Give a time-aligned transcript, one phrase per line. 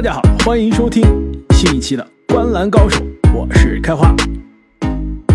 [0.00, 1.04] 大家好，欢迎收听
[1.50, 2.02] 新一期的
[2.32, 4.16] 《观篮高手》，我是开花。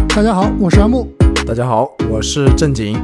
[0.09, 1.07] 大家好，我是阿木。
[1.45, 2.97] 大家好，我是正经。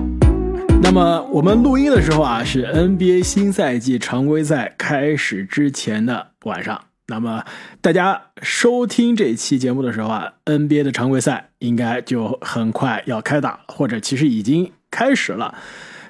[0.82, 6.86] 那么我们录音的时候啊，是 NBA 新赛季常规赛开始之前的晚上。
[7.10, 7.44] 那么
[7.80, 15.54] 大家收听这期节目的时候啊，NBA 的常规赛应该就很快要开打，或者其实已经开始了。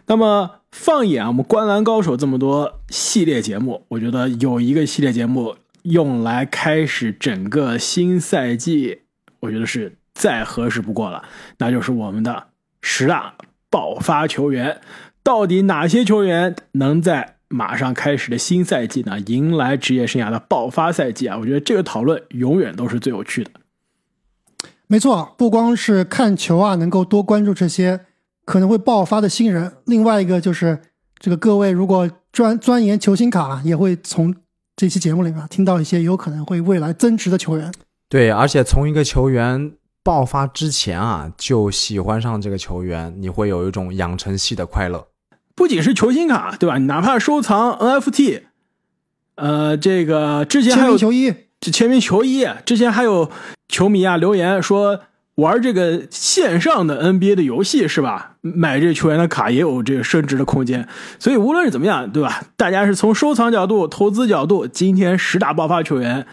[0.08, 9.02] 那么放眼我们《观篮高手》这么多系列节目，我觉得有一个系列节目用来开始整个新赛季，
[9.42, 11.24] 我觉得是再合适不过了，
[11.58, 12.48] 那就是我们的
[12.82, 13.36] 十大
[13.70, 14.82] 爆发球员。
[15.24, 21.38] 到底哪些球员能在马上开始的新赛季呢，迎来职业生涯的爆发赛季啊？
[21.38, 23.52] 我觉得这个讨论永远都是最有趣的。
[24.88, 28.06] 没错，不光是看球啊，能够多关注这些。
[28.52, 30.78] 可能会爆发的新人，另外一个就是
[31.18, 34.36] 这个各位如果专钻研球星卡，也会从
[34.76, 37.72] 这期节目里面听到一些有可能会未来增值的球员。
[38.10, 39.72] 对，而且从一个球员
[40.04, 45.08] 爆发之前啊，就喜欢上这个球员，你会有一种养成系的快乐。
[45.56, 46.78] 不仅是球星卡，对吧？
[46.78, 48.42] 你哪怕收藏 NFT，
[49.36, 53.32] 呃，这个之前还有球衣，这签名球衣，之前还有
[53.70, 55.00] 球迷啊留言说。
[55.42, 58.36] 玩这个线上的 NBA 的游戏是吧？
[58.42, 60.88] 买这球员的卡也有这个升值的空间。
[61.20, 62.44] 所以无论是怎么样，对吧？
[62.56, 66.26] 大家是从收藏角度、投资角度，今天十大爆发球员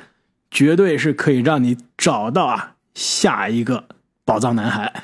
[0.51, 3.85] 绝对是可以让你找到啊下一个
[4.25, 5.03] 宝藏男孩。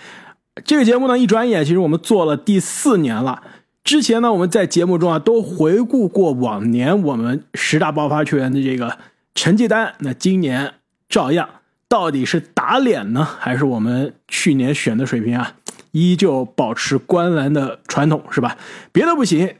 [0.64, 3.42] 这个节目呢，一转眼其实我们做了第四年了。
[3.82, 8.98] 之前呢，我们在节目中啊都回顾过往年我们十大爆发球员的这个
[9.34, 9.94] 成绩单。
[9.98, 10.74] 那今年
[11.08, 11.48] 照样。
[11.94, 15.54] 到底是打脸呢，还是我们去年选的水平啊？
[15.92, 18.58] 依旧保持观澜的传统是吧？
[18.90, 19.54] 别的不行，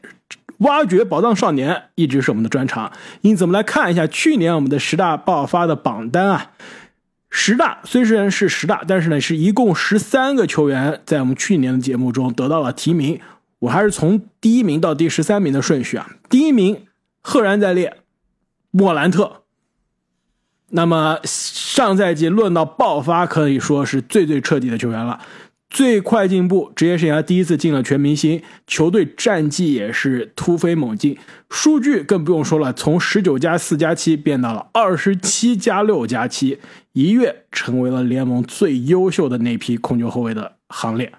[0.57, 2.91] 挖掘宝藏少年一直是我们的专长。
[3.21, 6.51] 因此，我们来看一下去年我们的十大爆发的榜单啊。
[7.29, 13.21] 十大虽然是十大，但是呢，是一共十三个球员在我们去年的节目中得到了提名。
[13.59, 16.09] 我还是从第一名到第十三名的顺序啊。
[16.29, 16.83] 第一名
[17.21, 17.95] 赫然在列，
[18.71, 19.44] 莫兰特。
[20.75, 25.21] 那么上赛季论到爆发，可以说是最最彻底的球员了，
[25.69, 31.17] 最快进步，职业生涯第一次进了全明星，球队战绩也是突飞猛进，
[31.49, 36.59] 数据更不用说了，从十九加四加七变到了二十七加六加七，
[36.91, 41.13] 一跃成为了联盟最优秀的那批控球后卫的行列。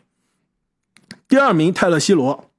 [1.26, 2.50] 第二名泰勒·西罗，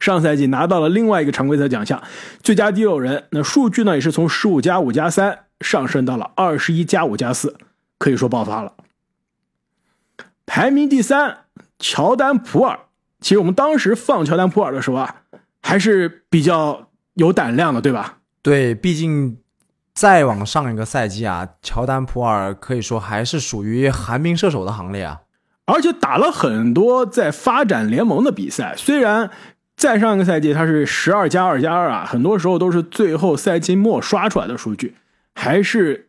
[0.00, 2.02] 上赛季拿到了另外一个常规赛奖项，
[2.42, 5.43] 最佳第六人，那数据呢也是从十五加五加三。
[5.64, 7.56] 上升到了二十一加五加四，
[7.98, 8.74] 可以说爆发了。
[10.44, 11.38] 排名第三，
[11.78, 12.78] 乔丹普尔。
[13.20, 15.22] 其实我们当时放乔丹普尔的时候啊，
[15.62, 18.18] 还是比较有胆量的，对吧？
[18.42, 19.38] 对，毕竟
[19.94, 25.22] 再往上一个赛季啊，乔丹普尔可以说还是属于寒冰射手的行列啊。
[25.64, 29.30] 而且打了很多在发展联盟的比赛，虽然
[29.74, 34.94] 再上一个赛季他是十二加二加二啊，很多时候都是最后赛季末刷出来的数据。
[35.34, 36.08] 还是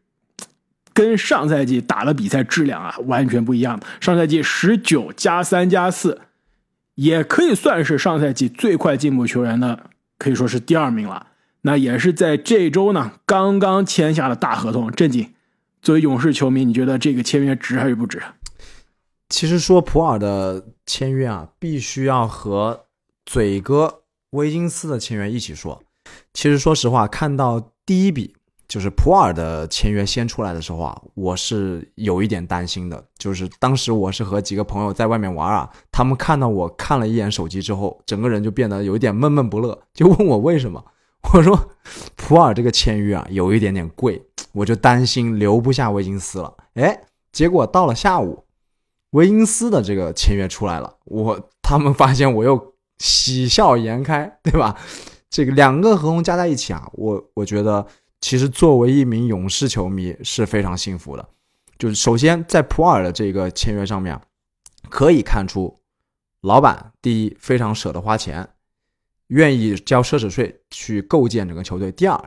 [0.93, 3.79] 跟上赛季打的比赛质量啊完全不一样。
[3.99, 6.21] 上赛季十九加三加四，
[6.93, 11.27] 也可以算是上赛季最快进步球员的，可以说是第二名了。
[11.63, 14.89] 那也是在这周呢刚刚签下了大合同。
[14.91, 15.33] 正经，
[15.81, 18.21] 作为勇士球迷，你觉得这个签约值还是不值？
[19.27, 22.85] 其实说普尔的签约啊，必须要和
[23.25, 25.83] 嘴哥威金斯的签约一起说。
[26.31, 28.34] 其实说实话，看到第一笔。
[28.75, 33.01] 就是普尔的签约先出来的时候啊，我是有一点担心的。
[33.17, 40.83] 就是当时我是和几个朋友在外面玩啊，他们看到我看了一眼手机之后，整个人就变得有一点闷闷不乐，就问我为什么。
[41.33, 41.57] 我说
[42.17, 44.21] 普尔这个签约啊有一点点贵，
[44.51, 46.53] 我就担心留不下维金斯了。
[46.73, 48.43] 哎，结果到了下午，
[49.11, 54.75] 维金斯的这个签约出来了，我他们发现我又喜笑颜开，对吧？
[55.29, 57.87] 这个两个合同加在一起啊，我我觉得。
[58.25, 61.29] 其实作为一名勇士球迷是非常幸福的，
[61.77, 64.19] 就是首先在普尔的这个签约上面，
[64.89, 65.77] 可以看出，
[66.41, 68.49] 老板第一非常舍得花钱，
[69.27, 72.19] 愿意交奢侈税去构建整个球队；第二，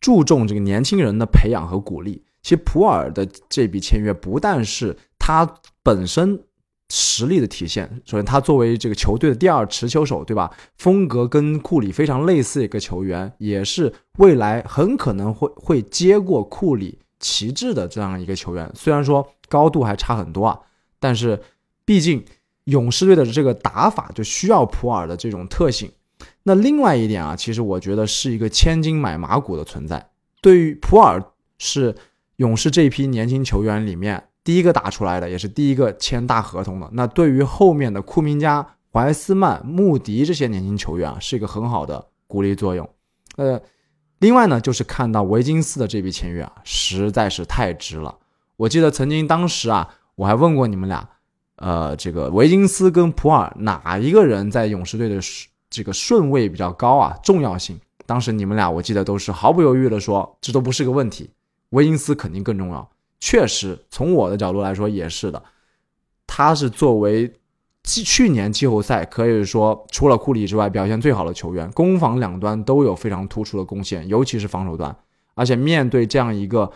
[0.00, 2.24] 注重这个年轻人的培养和鼓励。
[2.42, 5.48] 其实普尔的这笔签约不但是他
[5.84, 6.42] 本身。
[6.88, 7.88] 实力的体现。
[8.04, 10.50] 首先，他作为这个球队的第二持球手，对吧？
[10.76, 18.70] 风格跟库里非常类似一个球员，也是未来很可能会会接过库里旗帜的这样一个球员。
[18.74, 20.58] 虽然说高度还差很多啊，
[21.00, 21.40] 但是
[21.84, 22.24] 毕竟
[22.64, 25.90] 勇士队的这个打法就需要普尔的这种特性。
[26.44, 30.10] 那另外一点啊，其实我觉得是一个千金买马骨的存在。
[30.40, 31.22] 对于普尔
[31.58, 31.94] 是
[32.36, 36.88] 勇士这一批年轻球员里面第一个打出来的，也是第一个签大合同的。
[36.92, 42.88] 那对于后面的库明加、怀斯曼、穆迪这些年轻球员啊，是一个很好的鼓励作用。
[43.34, 43.60] 呃，
[44.20, 48.16] 另外呢，就是看到维金斯的这笔签约啊，实在是太值了。
[48.56, 51.08] 我记得曾经当时啊，我还问过你们俩，
[51.56, 55.20] 呃，这个维金斯跟普尔哪一个人在勇士队的
[55.68, 57.18] 这个顺位比较高啊？
[57.20, 57.80] 重要性？
[58.06, 61.30] 当时你们俩我记得都是毫不犹豫的说，这都不是个问题，
[61.70, 62.88] 维金斯肯定更重要。
[63.20, 65.42] 确实，从我的角度来说也是的，
[66.26, 67.32] 他是作为。
[67.88, 74.96] 季去年季后赛可以说除了库里之外表现最好的球员，攻防两端都有非常突出的贡献，尤其是防守端。
[75.34, 76.68] 而且面对这样一个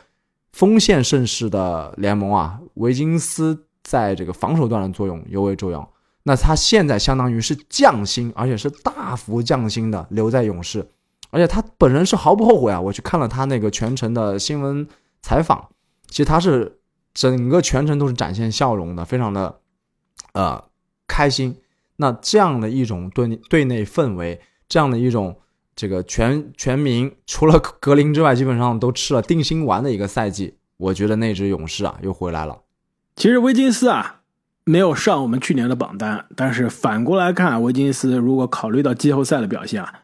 [0.53, 5.93] 锋线盛世的联盟啊，维金斯在这个防守端的作用尤为重要。
[6.23, 10.89] 那他现在相当于是降薪，而且是大幅降薪的留在勇士，
[11.31, 12.81] 而且他本人是毫不后悔啊！
[12.81, 14.87] 我去看了他那个全程的新闻
[15.23, 15.71] 采访，
[16.11, 16.81] 其实他是
[17.15, 19.61] 整个全程都是展现笑容的，非常的
[20.35, 20.69] 呃。
[21.13, 21.57] 开心，
[21.97, 25.41] 那这样的一种队队内氛围，这样的一种
[25.75, 32.61] 这个全全民除了格林之外，基本上都吃了定心丸的一个赛季，我觉得那支勇士啊又回来了。
[33.17, 34.21] 其实维金斯啊
[34.63, 40.03] 没有上我们去年的榜单，但是反过来看，维金斯如果考虑到季后赛的表现啊。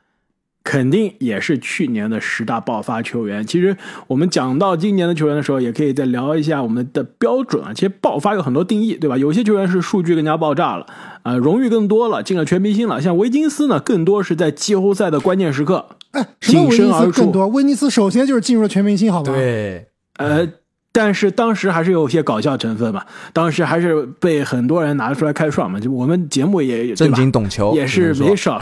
[0.66, 3.46] 肯定也是去年的十大爆发球员。
[3.46, 3.76] 其实
[4.08, 7.72] 我们讲到今年的球员的时候，也可以再聊一下我们的标准啊。
[7.72, 9.16] 其实爆发有很多定义，对吧？
[9.16, 10.84] 有些球员是数据更加爆炸了，
[11.22, 13.00] 啊，荣誉更多了，进了全明星了。
[13.00, 17.22] 像维金斯呢，更多是在季后赛的关键时刻，哎，什身而出。
[17.22, 19.32] 更多，维尼斯首先就是进入了全明星，好吧？
[19.32, 19.86] 对，
[20.18, 20.48] 呃，
[20.90, 23.04] 但是当时还是有些搞笑成分嘛。
[23.32, 25.78] 当时还是被很多人拿出来开涮嘛。
[25.78, 28.60] 就我们节目也正经懂球，也是没少。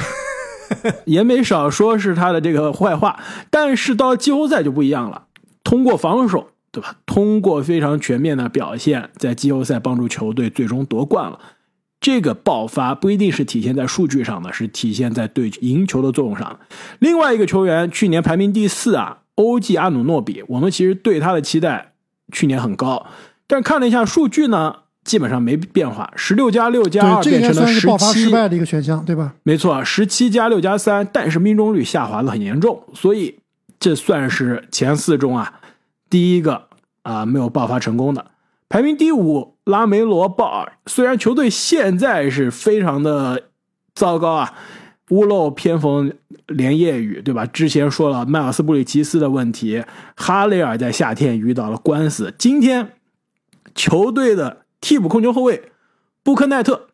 [1.06, 3.20] 也没少说是他的这个坏话，
[3.50, 5.26] 但是到季后赛就不一样了。
[5.62, 6.96] 通过防守，对吧？
[7.06, 11.38] 通过非常全面的表现，在季后赛帮助球队最终夺冠了。
[12.00, 16.60] 这个爆发不一定是体现在数据上的，是体现在对赢球的作用上。
[16.98, 21.94] 另外一个球员去年排名第四啊，欧记阿努诺比，我们其实对他的期待
[22.30, 23.06] 去年很高，
[23.46, 24.83] 但看了一下数据呢。
[25.04, 29.34] 基本上没变化，十六加六加二变成了十七，失败的一个选项，对吧？
[29.42, 33.38] 没错，十七加六加三，但是命中率下滑的很严重，所以
[33.78, 35.60] 这算是前四中啊
[36.08, 36.68] 第一个
[37.02, 38.24] 啊没有爆发成功的。
[38.66, 43.42] 排名第五，拉梅罗鲍尔，虽然球队现在是非常的
[43.94, 44.54] 糟糕啊，
[45.10, 46.10] 屋漏偏逢
[46.46, 47.44] 连夜雨，对吧？
[47.44, 49.84] 之前说了迈尔斯布里奇斯的问题，
[50.16, 52.92] 哈雷尔在夏天遇到了官司，今天
[53.74, 54.63] 球队的。
[54.84, 55.62] 替补控球后卫
[56.22, 56.88] 布克奈特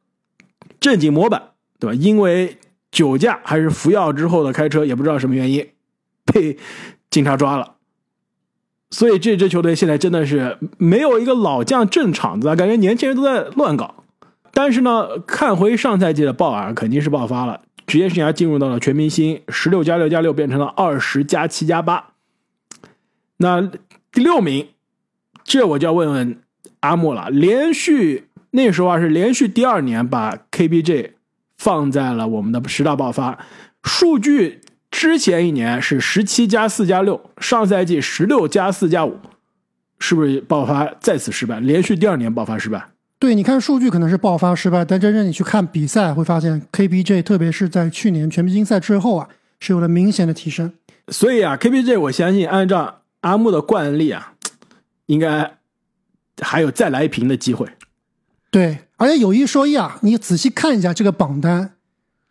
[0.79, 1.51] 正经模板，
[1.81, 1.95] 对吧？
[1.95, 2.57] 因为
[2.93, 5.69] 酒驾还是服药之后的开车，也不知道什么原因，
[6.25, 6.57] 被
[7.11, 7.75] 警察抓了。
[8.93, 14.05] 所以这支球队现在真的是没有一个老将镇场子啊，感觉年轻人都在乱搞。
[14.53, 22.13] 但是呢，看回上赛季的鲍尔，肯定是爆发了，职业生涯进入到了全明星，十六加六加六变成了二十加七加八。
[23.39, 23.69] 那
[24.13, 24.69] 第六名，
[25.43, 26.41] 这我就要问问。
[26.81, 31.11] 阿莫了，连续那时候啊是连续第二年把 KBJ
[31.59, 33.39] 放在了我们的十大爆发
[33.83, 34.61] 数据。
[34.91, 39.17] 之前一年是十七加四加六，上赛季十六加四加五，
[40.01, 41.61] 是不是爆发再次失败？
[41.61, 42.85] 连续第二年爆发失败。
[43.21, 49.29] 对，你看数据可能是爆发失败，但真正你去看比赛，会发现 KBJ 特别是在去年全明星赛之后啊，
[49.61, 50.73] 是有了明显的提升。
[51.09, 54.33] 所以啊，KBJ 我相信按照阿木的惯例啊，
[55.07, 55.60] 应该。
[56.41, 57.69] 还有再来一瓶的机会，
[58.51, 61.75] 对，而且有一说一啊，你仔细看一下这个榜单，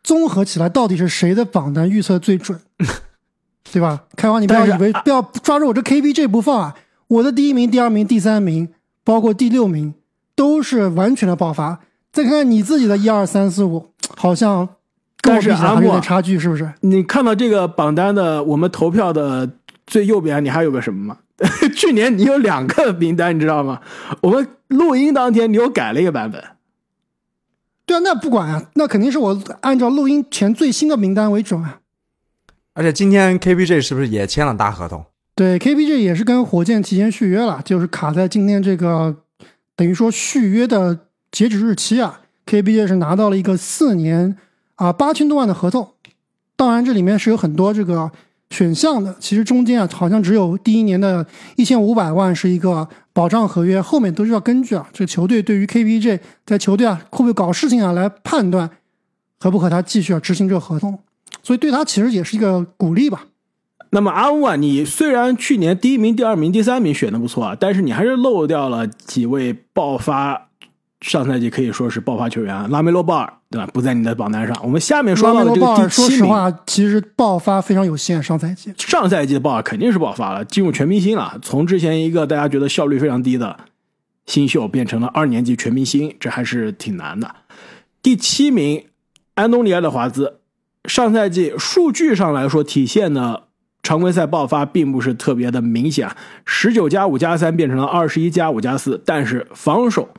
[0.04, 2.60] 综合起来到底是谁的榜单预测最准，
[3.72, 4.04] 对吧？
[4.16, 6.76] 开王，你不要以为不要抓住我这 KBJ 不放啊！
[7.08, 8.70] 我的第一名、第二名、第三名，
[9.04, 9.94] 包括第六名，
[10.36, 11.80] 都是完全的爆发。
[12.12, 14.68] 再看看你自己的一二三四五，好像
[15.22, 16.72] 跟我比起来有点差距，是不是？
[16.82, 19.50] 你看到这个榜单的我们投票的
[19.86, 21.18] 最右边，你还有个什么吗？
[21.74, 23.82] 去年你有两个名单，你知道吗？
[24.22, 26.44] 我们录音当天你又改了一个版本。
[27.86, 31.80] 对啊，那不管啊，那肯定是我按照录音前最新的名单为准啊。
[32.74, 35.06] 而且今天 KBJ 是不是也签了大合同？
[35.34, 39.16] 对，KBJ 也是跟火箭提前续约了，就是卡在今天这个
[39.76, 42.22] 等于说续约的截止日期啊。
[42.46, 44.36] KBJ 是拿到了一个四年
[44.76, 45.94] 啊八千多万的合同，
[46.56, 48.12] 当然这里面是有很多这个。
[48.50, 51.26] 选项的其实中间啊，好像只有第一年的
[51.56, 58.70] 一千五百万是一个保障合约，后面都是要根据啊这个球队对于 KPJ 在球队啊会不会搞事情啊来判断
[59.40, 61.00] 合不合他继续啊执行这个合同，
[61.44, 63.26] 所以对他其实也是一个鼓励吧。
[63.92, 70.49] 那么阿乌啊，你虽然去年第一名、第二名、第三名选的不错啊，但是你还是漏掉了几位爆发，
[71.02, 73.66] 上赛季可以说是爆发球员啊，拉梅洛鲍尔对吧？
[73.74, 74.56] 不在你的榜单上。
[74.62, 78.22] 我们下面说到的这个第七名，其实爆发非常有限。
[78.22, 81.40] 上赛季，上赛季的鲍尔肯定是爆发了，进入全明星了。
[81.42, 83.58] 从之前一个大家觉得效率非常低的
[84.26, 87.34] 新秀，变成了二年级全明星，这还是挺难的。
[88.02, 88.86] 第七名，
[89.36, 90.40] 安东尼埃德华兹，
[90.84, 93.44] 上赛季数据上来说体现的。
[93.82, 96.12] 常规赛爆发并不是特别的明显，
[96.46, 100.10] 十九加五加三变成了二十一加五加四，但是防守、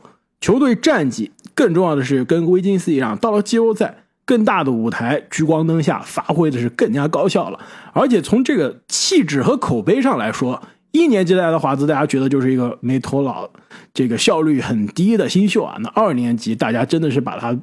[0.40, 7.58] 球队战绩，更重要的是跟威金斯一样，到了季后赛更大的舞台，聚光灯下发挥的是更加高效了。
[7.92, 13.48] 而且从这个气质和口碑上来说，一年级来的华兹，大家觉得就是一个没头脑、
[13.92, 15.76] 这个效率很低的新秀啊。
[15.80, 17.56] 那二年级，大家真的是把他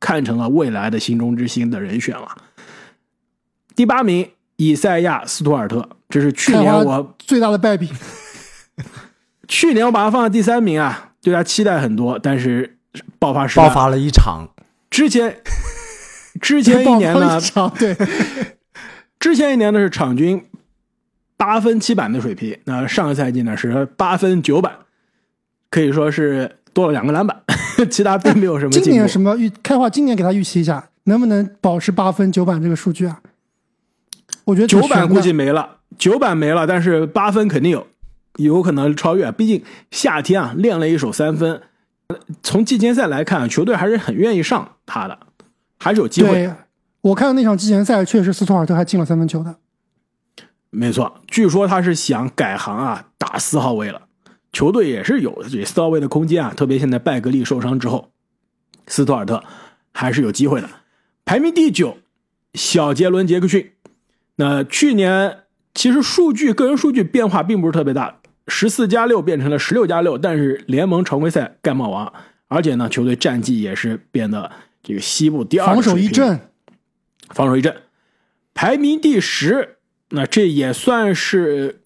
[0.00, 2.28] 看成了未来的心中之星的人选了。
[3.76, 4.28] 第八名。
[4.56, 7.88] 以赛亚·斯图尔特，这是去年我最大的败笔。
[9.48, 12.76] 去年我把他放在第三名啊，对他期待很多，但是
[13.18, 14.48] 爆发失 爆发了一场。
[14.90, 15.38] 之前
[16.40, 17.40] 之前一年呢，
[17.78, 17.96] 对，
[19.18, 20.44] 之前一年呢是场均
[21.36, 24.72] 八分七板的水平，那上个赛季呢是八分九板，
[25.70, 27.42] 可以说是多了两个篮板，
[27.90, 28.72] 其他并没有什么。
[28.72, 29.88] 今年什么预开话？
[29.88, 33.20] 今年给他预期一下，能不能保持八分九板这个数据啊？
[34.44, 37.86] 我觉得九板估计没了，九板没了，但是八分肯定有，
[38.36, 39.30] 有可能超越。
[39.32, 41.62] 毕竟夏天啊练了一手三分，
[42.42, 45.18] 从季前赛来看，球队还是很愿意上他的，
[45.78, 46.52] 还是有机会。
[47.02, 49.56] 我看到那场季前赛，确实斯图尔特还进了三分球的。
[50.70, 54.02] 没错，据说他是想改行啊，打四号位了。
[54.52, 58.10] 球队也是有这四号位的空间啊，特别现在拜格利受伤之后，
[58.86, 59.42] 斯图尔特
[59.92, 60.68] 还是有机会的。
[61.24, 61.98] 排名第九，
[62.54, 63.72] 小杰伦·杰克逊。
[64.36, 65.38] 那去年
[65.74, 68.16] 其实数据个人数据变化并不是特别大，
[68.48, 72.12] 十四加六变成了十六加六，但是联盟常规赛盖帽王，
[72.48, 74.50] 而且呢球队战绩也是变得
[74.82, 76.40] 这个西部第二，防守一阵，
[77.30, 77.74] 防守一阵，
[78.52, 79.76] 排名第十，
[80.10, 81.80] 那这也算是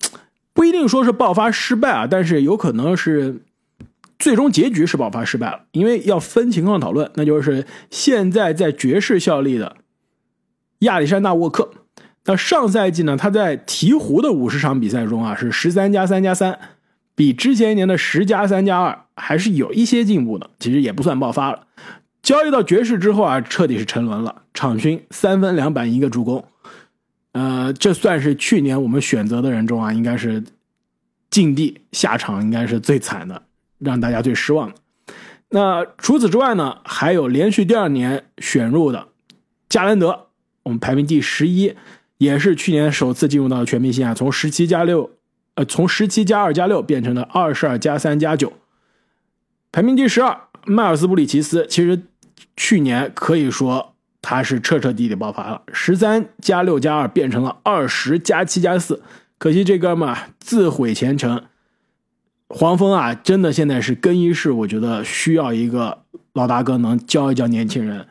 [0.53, 3.43] 不一定说是爆发失败啊，但是有可能是
[4.19, 9.77] 最终结局是爆发失败了，因为要分情况讨论，那就是现在在爵士效力的
[10.81, 11.71] 亚历山大沃克。
[12.29, 13.17] 那上赛季呢？
[13.17, 16.59] 他在鹈鹕的五十场比赛中啊，是十三加三加三，
[17.15, 20.51] 比之前一年的十加三加二还是有一些进步的。
[20.59, 21.67] 其实也不算爆发了。
[22.23, 26.45] 交易到爵士之后啊，彻底是沉沦了，场均三分两板一个助攻。
[27.31, 30.43] 呃，这算是去年我们选择的人中啊，应该是
[31.31, 33.41] 境地下场应该是最惨的，
[33.79, 34.75] 让大家最失望的。
[35.51, 39.07] 那除此之外呢，还有连续第二年选入的
[39.69, 40.27] 加兰德，
[40.65, 41.73] 我们排名第十一。
[42.19, 45.11] 也是去年首次进入到全明星啊，从十七加六，
[45.55, 48.55] 呃，从十七加二加六变成了二十二加三加九，
[49.71, 50.41] 排名第十二。
[50.65, 52.03] 迈尔斯布里奇斯其实
[52.57, 59.03] 去年可以说他是彻彻底底爆发了，十三加六加二变成了二十加七加四，
[59.39, 61.45] 可惜这哥们儿自毁前程。
[62.49, 68.09] 黄蜂啊，真的现在是更衣室，我觉得需要一个老大哥能教一教年轻人，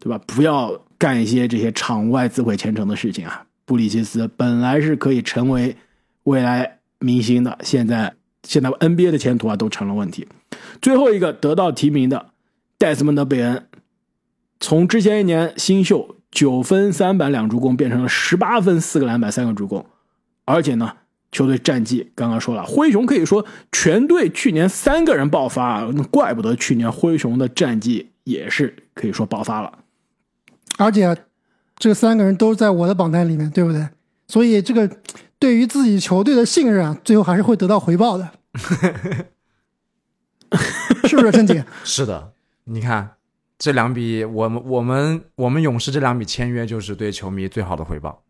[0.00, 0.20] 对吧？
[0.26, 0.82] 不要。
[0.98, 3.44] 干一些这些场外自毁前程的事情啊！
[3.64, 5.76] 布里奇斯本来是可以成为
[6.24, 10.26] 未来明星的，现在现在 NBA 的前途啊都成了问题。
[10.80, 12.26] 最后一个得到提名的
[12.78, 13.66] 戴斯蒙德·贝恩，
[14.60, 19.84] 从之前一年新秀九分三板两助攻变成了十八分四个篮板三个助攻，
[20.44, 20.92] 而且呢，
[21.32, 29.80] 球队战绩刚刚说了，灰熊可以说全队去年三个人爆发，那怪不得去年灰熊的战绩也是可以说爆发了。
[30.78, 31.16] 而且，
[31.76, 33.88] 这三个人都在我的榜单里面，对不对？
[34.28, 34.90] 所以这个
[35.38, 38.30] 对于自己球队的信任啊，最后还是会得到回报的，
[41.04, 41.64] 是不是，陈姐？
[41.84, 42.32] 是的，
[42.64, 43.12] 你看
[43.58, 48.22] 这两笔，我们我们我们勇士这两笔签约，就是对球迷最好的回报。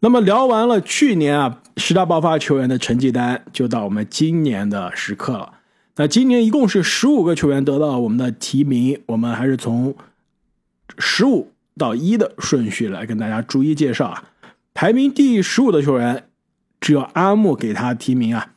[0.00, 5.55] 那么聊完了去年啊十大爆发球员的成绩单，就到我们今年的时刻了。
[5.98, 9.96] 那今年一共是十五个球员得到我们的提名，我们还是从
[10.98, 14.24] 十五到一的顺序来跟大家逐一介绍啊。
[14.74, 16.24] 排名第十五的球员，
[16.80, 18.52] 只有阿木给他提名啊，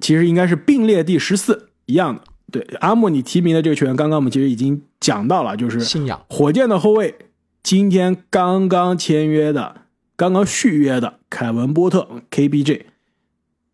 [0.00, 2.22] 其实应该是并列第十四一样的。
[2.50, 7.14] 对，阿木你提名的这个球员，刚刚我们其实已经讲到了，就是信仰火箭的后卫，
[7.62, 9.82] 今天刚刚签约的、
[10.16, 12.84] 刚刚续约的凯文波特 KBJ。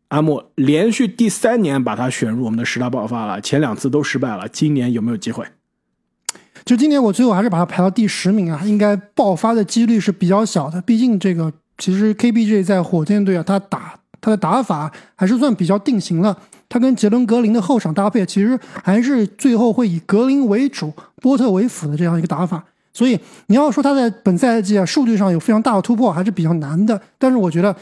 [0.08, 5.44] 阿莫连续第三年把他选入我们的十大爆发了，前两次都失败了，今年有没有机会？
[6.64, 10.80] 就今年我最后还是把他排到第十名啊，应该爆发的几率是比较小的。
[10.82, 16.38] 毕竟这个其实 KBJ 在火箭队啊，他打他的打法还是算比较定型了。
[16.68, 22.64] 他跟杰伦格林的后场搭配，其实还是最后会以格林为主、波特为辅的这样一个打法。
[22.94, 26.98] 所以你要说他在本赛季啊数据上有非常大的突破，还是比较难的。
[27.18, 27.74] 但是我觉得，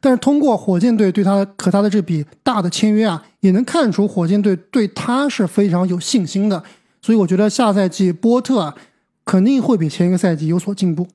[0.00, 6.62] 但是通过火箭队对他和他的这笔大的签约啊，也能看出火箭队对他是非常有信心的。
[7.00, 8.74] 所以我觉得下赛季波特啊
[9.24, 11.06] 肯定会比前一个赛季有所进步。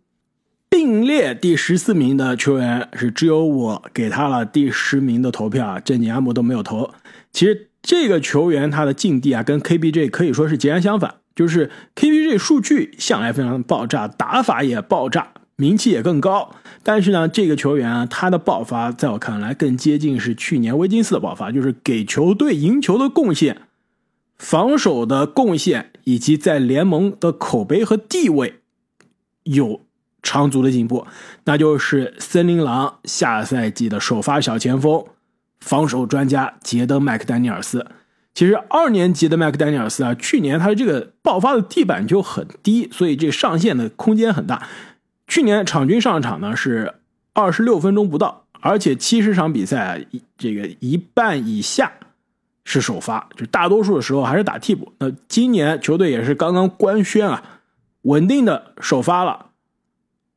[0.70, 6.90] 并列第十四名的球员是只有我给他了第十名的投票啊，正经阿姆都没有投。
[7.34, 11.16] 其实这个球员他的境地啊，跟 KBJ 可以说是截然相反。
[11.36, 16.56] 就是 KBJ 数据向来非常爆炸，打法也爆炸，名气也更高。
[16.84, 23.62] 但是呢，这个球员啊，他的爆发在我看来更接近是去年威金斯的爆发，就是给球队赢球的贡献、
[24.38, 28.62] 防守的贡献以及在联盟的口碑和地位
[29.44, 29.82] 有。
[30.24, 31.08] 长足的进步，
[31.46, 35.04] 那就是森林狼下赛季的首发小前锋、
[35.60, 37.88] 防守专家杰登·麦克丹尼尔斯。
[38.34, 44.68] 其实二年级的麦克丹尼尔斯啊，去年他的这个爆发的地板就很低，所以这上限的空间很大。
[45.28, 46.96] 去年场均上场呢是
[47.34, 50.06] 二十六分钟不到，而且七十场比赛
[50.38, 51.92] 这个一半以下
[52.64, 54.94] 是首发，就大多数的时候还是打替补。
[55.00, 57.44] 那今年球队也是刚刚官宣啊，
[58.04, 59.48] 稳定的首发了。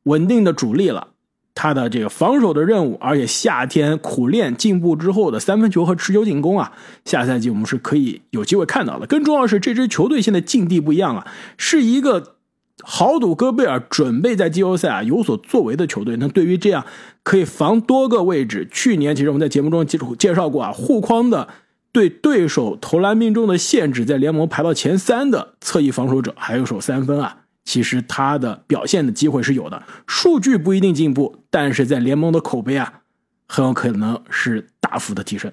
[0.03, 1.07] 稳定的主力了，
[1.55, 6.73] 他的这个防守的任务，而且夏天苦练进步之后的三分球和持球进攻啊，
[7.05, 9.07] 下赛季我们是可以有机会看到的。
[9.07, 11.25] 更重要的是，这支球队现在境地不一样了，
[11.57, 12.35] 是一个
[12.83, 16.17] 豪赌戈贝尔准备在季后赛啊有所作为的球队。
[16.17, 16.85] 那对于这样
[17.23, 21.47] 可以防多个位置，去年其实我们在节目中介介绍过啊，护框的
[21.93, 27.37] 对对手投篮命中的限制，在联盟排到前三的侧翼防守者，还有手三分啊。
[27.65, 33.01] 其实他的表现的机会是有的，数据不一定进步，但是在联盟的口碑啊，
[33.47, 35.51] 很有可能是大幅的提升。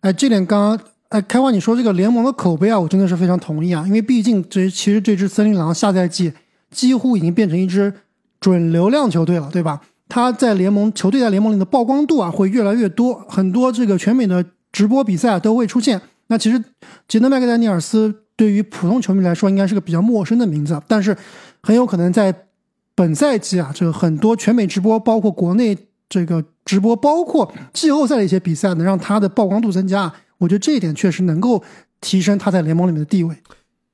[0.00, 6.32] 哎，这点刚刚哎，开花你说这个联盟的口碑啊，我真的是非常同意啊，因为毕竟这其实这支森林狼下赛季
[6.70, 7.92] 几乎已经变成一支
[8.40, 9.82] 准流量球队了，对吧？
[10.08, 16.00] 他在联盟球队在联盟里的曝光度啊会越来越多，很多这个全美的直播比赛啊都会出现。
[16.28, 16.64] 那其实
[17.06, 18.22] 杰德麦克丹尼尔斯。
[18.40, 21.14] 对于普通球迷来说，应该是个比较陌生的名字，但是
[21.62, 22.34] 很有可能在
[22.94, 25.76] 本赛季啊，这个很多全美直播，包括国内
[26.08, 30.10] 这个直播，包括季后赛的一些比赛，能让他的曝光度增加。
[30.38, 31.62] 我觉得这一点确实能够
[32.00, 33.36] 提升他在联盟里面的地位。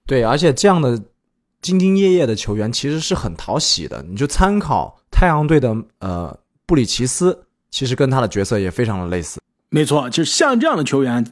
[0.06, 0.96] 对，而且这样的
[1.60, 4.04] 兢兢业业的球员其实是很讨喜的。
[4.08, 7.36] 你就参考太阳队的呃布里奇斯，
[7.72, 9.40] 其实跟他的角色也非常的类似。
[9.70, 11.26] 没错，就是像这样的球员。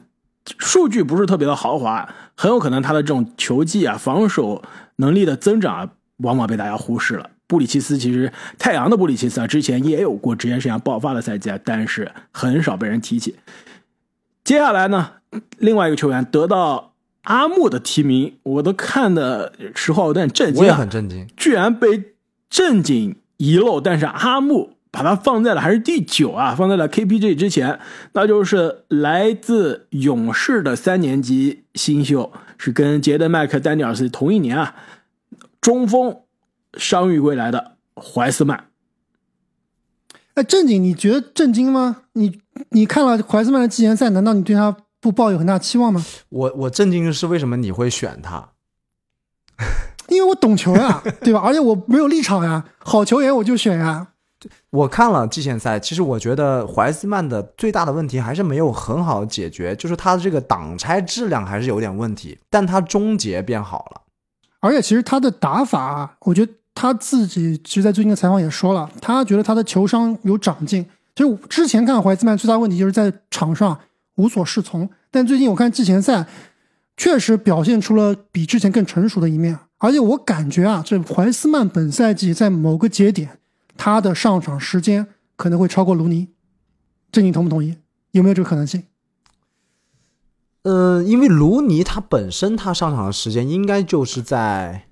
[0.59, 4.61] 数据不是特别的豪华，很有可能他的这种球技啊、防守
[4.97, 7.29] 能力的增长啊，往往被大家忽视了。
[7.47, 13.35] 布里奇斯其实太阳的布里奇斯啊，之前也有过职业生涯爆发的赛季啊，但是很少被人提起。
[14.43, 15.11] 接下来呢，
[15.57, 22.13] 另外一个球员得到阿木的提名，我都看的时候有点震惊，我也很震惊，居然被
[22.49, 24.74] 正经遗漏，但是阿木。
[24.95, 27.81] 把它放在了还是第九啊，放在了 KPG 之前，
[28.13, 34.73] 那就是来自勇士的三年级新秀，是跟杰德麦克丹尼尔斯同一年啊，
[35.59, 36.21] 中锋
[36.77, 38.67] 伤愈归来的怀斯曼。
[40.35, 42.03] 哎，正经，你觉得震惊吗？
[42.13, 46.01] 你你看了怀斯曼的季前赛，难道你对他不抱有很大期望吗？
[46.29, 48.51] 我我震惊的是为什么你会选他？
[50.07, 51.41] 因为我懂球呀，对吧？
[51.41, 54.13] 而且我没有立场呀，好球员我就选呀。
[54.69, 64.01] 我看了季前赛，其实我觉得怀斯曼的最大的问题还是没有很好解决，就是他的这个挡拆质量还是有点问题，但他终结变好了，
[64.59, 70.85] 而且其实他的打法，我觉得他自己其实，在最近的采访也说了，他觉得他的球商有长进。
[71.13, 73.79] 就之前看怀斯曼最大问题就是在场上
[74.15, 76.25] 无所适从，但最近我看季前赛，
[76.97, 83.39] 确实表现出了比之前更成熟的一面，而且我感觉啊，这怀斯曼本赛季在某个节点。
[83.77, 86.29] 他的上场时间可能会超过卢尼，
[87.11, 87.77] 这你同不同意？
[88.11, 88.83] 有没有这个可能性？
[90.63, 94.87] 嗯，因为卢尼他本身他上场的时间应该就是在，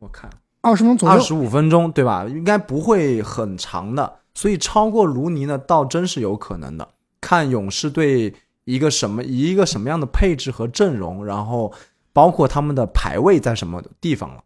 [0.00, 0.28] 我看
[0.60, 2.26] 二十分钟左右，二十五分钟对吧？
[2.28, 6.88] 应该不会很长的，所以超过卢尼呢，倒真是有可能的。
[7.20, 11.72] 看勇士队一个什么一个什么样的配置和阵容，然后
[12.12, 14.42] 包括他们的排位在什么地方了。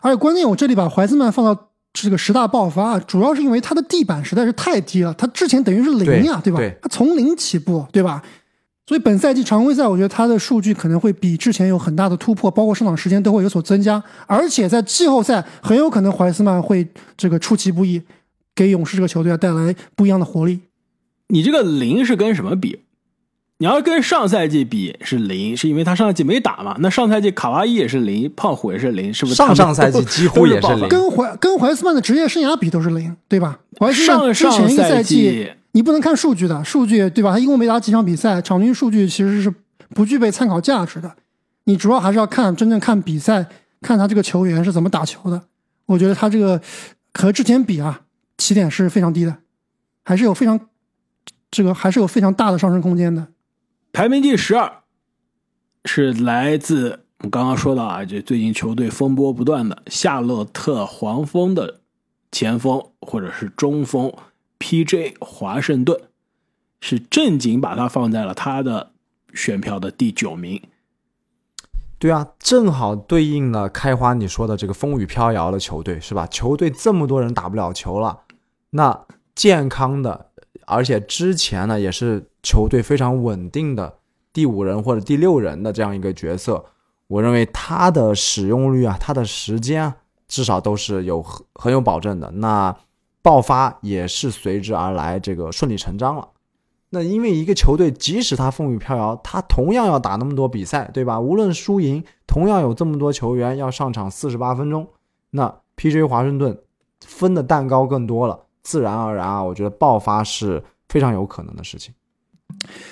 [0.00, 5.14] 而且关键，我这里把怀斯曼放到这个十大爆发，主要是因为他的地板实在是太低了。
[5.14, 6.60] 他之前等于是零呀，对吧？
[6.82, 8.22] 他从零起步，对吧？
[8.86, 14.02] 所以本赛季常规赛，我觉得他的数据可能会比之前有很大的突破，包括上场时间都会有所增加。
[14.26, 18.02] 而且在季后赛，很有可能怀斯曼会这个出其不意，
[18.54, 20.60] 给勇士这个球队带来不一样的活力。
[21.28, 22.83] 你这个零是跟什么比？
[23.58, 26.76] 你要跟上赛季比是零，是因为他上赛季没打嘛？
[26.80, 29.34] 那上赛季卡哇伊也是零，胖虎也是零，是不是？
[29.36, 33.60] 上上赛季几乎也是零，跟怀跟怀斯曼的职业生涯比都是零，对吧？
[33.78, 35.50] 怀斯曼之前一个赛季。
[35.72, 37.32] 你不能看数据的，数据对吧？
[37.32, 39.52] 他一共没打几场比赛，场均数据其实是
[39.88, 41.12] 不具备参考价值的。
[41.64, 43.46] 你主要还是要看真正看比赛，
[43.80, 45.42] 看他这个球员是怎么打球的。
[45.86, 46.60] 我觉得他这个
[47.12, 48.02] 和之前比啊，
[48.38, 49.36] 起点是非常低的，
[50.04, 50.60] 还是有非常
[51.50, 53.26] 这个还是有非常大的上升空间的。
[53.94, 54.82] 排名第十二
[55.84, 61.78] 是来自我们刚刚说到啊，就最近球队风波不断的夏洛特黄蜂的
[62.32, 64.12] 前锋或者是中锋。
[64.58, 65.14] P.J.
[65.20, 66.00] 华盛顿
[66.80, 68.90] 是正经把他放在了他的
[69.32, 70.60] 选票的第九名。
[72.00, 76.26] 对啊，正好对应了开花你说的这个风雨飘摇的球队是吧？
[76.26, 78.22] 球队这么多人打不了球了，
[78.70, 80.32] 那健康的，
[80.66, 83.94] 而且之前呢也是球队非常稳定的
[84.32, 86.64] 第五人或者第六人的这样一个角色，
[87.06, 89.96] 我认为他的使用率啊，他的时间啊，
[90.28, 92.30] 至少都是有很很有保证的。
[92.30, 92.76] 那。
[93.24, 96.28] 爆发也是随之而来，这个顺理成章了。
[96.90, 101.18] 那因为一个球队，即使他风雨飘摇，他同样要打那么多比赛，对吧？
[101.18, 104.86] 无论输赢，同样有这么多球员要上场四十八分钟。
[105.30, 106.04] 那 P.J.
[106.04, 106.60] 华盛顿
[107.00, 111.94] 分的蛋糕更多了，自然而然啊，我觉得爆发是非常有可能的事情。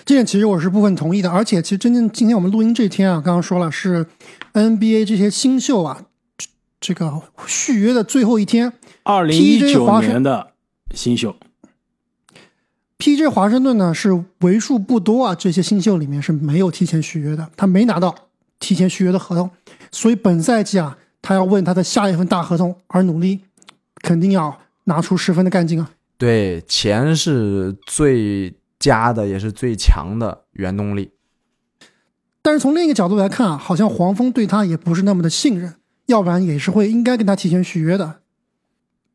[0.04, 4.06] 这点其实我是部分同意的，而且其实真正今天我们录音这天啊，刚刚说了是
[4.52, 6.02] NBA 这些新秀啊，
[6.78, 8.72] 这个续约的最后一天。
[9.04, 10.52] 二零一九年的
[10.94, 11.34] 新秀
[12.98, 13.28] ，P.J.
[13.28, 18.14] 华盛顿呢是为数不多啊，这些新秀里面是没有提前续约的，他没拿到
[18.58, 19.50] 提前续约的合同，
[19.90, 23.40] 所以本赛季啊，他要为他的下一份大合同而努力，
[24.02, 25.90] 肯定要拿出十分的干劲啊。
[26.16, 31.12] 对，钱是最佳的，也是最强的原动力。
[32.40, 38.20] 但是从另一个角度来看啊，好像黄蜂对他也不是那么的信任，要不然也是会应该跟他提前续约的。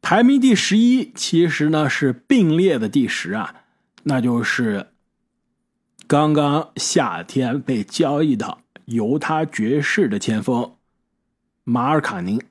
[0.02, 3.56] 排名第十一，其实呢是并列的第十啊，
[4.04, 4.88] 那就是
[6.08, 10.74] 刚刚夏天被交易到犹他爵士的前锋
[11.66, 12.42] 马尔卡宁。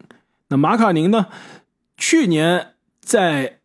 [0.49, 1.29] 那马卡宁呢，
[1.97, 2.75] 去年
[3.07, 3.61] 在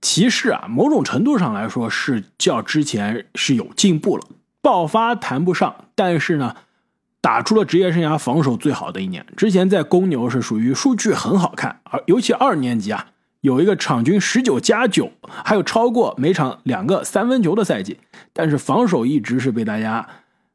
[0.00, 4.24] 骑士啊，某种程度上来说是较之前是有进步了，
[4.62, 6.54] 爆发谈不上，但是呢，
[7.20, 9.26] 打出了职业生涯防守最好的一年。
[9.36, 13.08] 之前在公牛是属于数据很好看，而尤其二年级啊。
[13.40, 17.98] 有一个场均十九加九，还有超过每场两个三分球的赛季，
[18.32, 20.08] 但是防守一直是被大家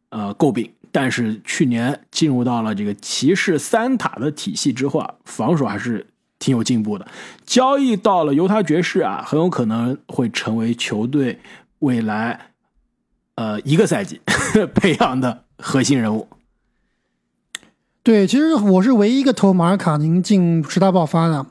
[0.09, 0.73] 呃诟病。
[0.91, 6.07] 但是去年进入到了这个骑士三塔的体系之后啊，防守还是
[6.39, 7.07] 挺有进步的。
[7.45, 11.39] 交易到了犹他爵士啊，很有可能会成为球队
[11.79, 12.51] 未来
[13.35, 14.19] 呃一个赛季
[14.73, 16.27] 培养的核心人物。
[18.01, 21.45] 对，其实我是唯一一个投马尔卡宁进十大爆发的。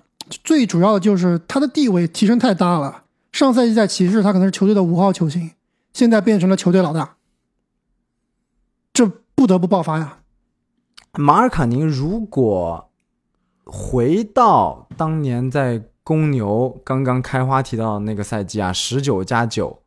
[0.45, 3.05] 最主要的就是他的地位提升太大了。
[3.33, 5.53] 上赛季在骑士，他可能是球队的五号球星，
[5.93, 7.17] 现在变成了球队老大，
[8.93, 10.19] 这不得不爆发呀。
[11.13, 12.88] 马尔卡宁如果
[13.71, 19.83] 回到当年在公牛刚刚开花提到的那个赛季啊，十九加九，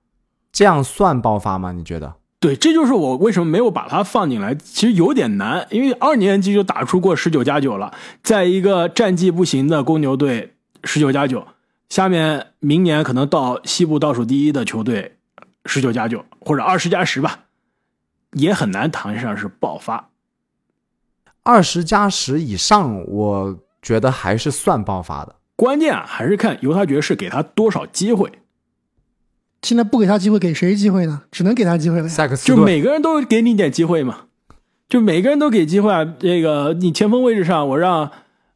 [0.51, 1.71] 这样算爆发吗？
[1.71, 2.13] 你觉得？
[2.39, 4.55] 对，这就是我为什么没有把他放进来。
[4.55, 11.47] 其实有点难，因为二年级就打出过十九加九了，在一个战绩不行的公牛队，十九加九，
[11.89, 15.17] 下面明年可能到西部倒数第一的球队，
[15.65, 17.41] 十九加九或者二十加十吧，
[18.33, 20.09] 也很难谈上是爆发。
[21.43, 25.35] 二十加十以上，我觉得还是算爆发的。
[25.55, 28.31] 关键啊，还是看犹他爵士给他多少机会。
[29.61, 31.21] 现在不给他机会，给谁机会呢？
[31.31, 32.09] 只能给他机会了。
[32.09, 34.21] 塞克斯就每个人都给你点机会嘛，
[34.89, 36.03] 就每个人都给机会啊。
[36.19, 38.09] 这个你前锋位置上，我让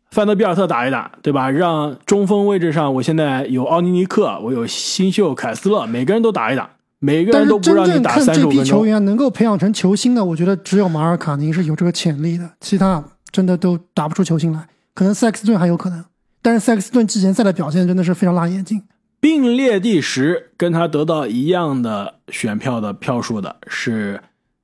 [0.10, 1.52] 范德比尔特打一打，对吧？
[1.52, 8.56] 让中锋位置上，我现在有奥尼尼克，我有新秀凯斯勒，每个人都打一打，每个人都不让你打三十五分钟。
[8.56, 14.68] 这批球员能够培养成球星的，我觉得只有马尔卡宁是有这个潜力的，其他真的都打不出球星来。
[14.96, 16.06] 可能塞克斯顿还有可能，
[16.42, 18.82] 但是塞克斯顿季前赛的表现真的是非常辣眼睛。
[19.20, 24.22] 并列第十，跟他得到一样的选票的票数的是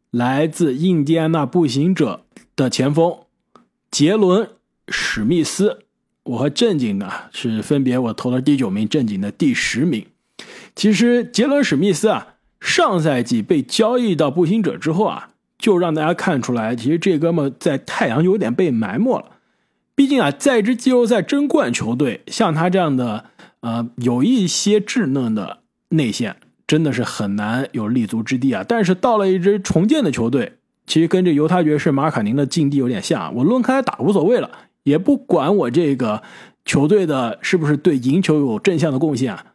[0.09, 2.23] 来自印第安纳步行者
[2.55, 3.13] 的前锋
[3.91, 4.49] 杰伦
[4.87, 5.79] 史密斯。
[6.23, 10.05] 我和正经呢是分别我投了第九名，正经的第十名。
[10.75, 19.25] 其实杰伦史密斯啊上赛季被交易到步行者之后啊，就让大家看出来，其实这哥们在太阳有点被埋没了。
[19.95, 23.25] 毕竟啊，在一支季后赛争冠球队，像他这样的
[23.59, 28.65] 呃有一些稚嫩的内线，真的是很难有立足之地啊。
[28.67, 30.53] 但是到了一支重建的球队，
[30.87, 34.49] 其实跟这犹他爵士马卡宁的境地有点像，我抡开打无所谓了，
[34.83, 36.23] 也不管我这个
[36.65, 39.45] 球队的是不是对赢球有正向的贡献啊，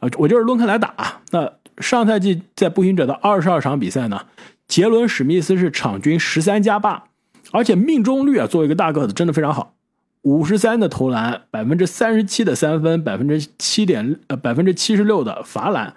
[0.00, 1.22] 啊，我就是抡开来打。
[1.32, 4.26] 那上赛季在步行者的二十二场比赛呢，
[4.68, 7.04] 杰伦史密斯是场均十三加八，
[7.50, 9.74] 而且命中率啊，作为一个大个子真的非常好。
[10.22, 15.94] 五十三的投篮，百分之三十七的三分，百分之七点呃百分之七十六的罚篮，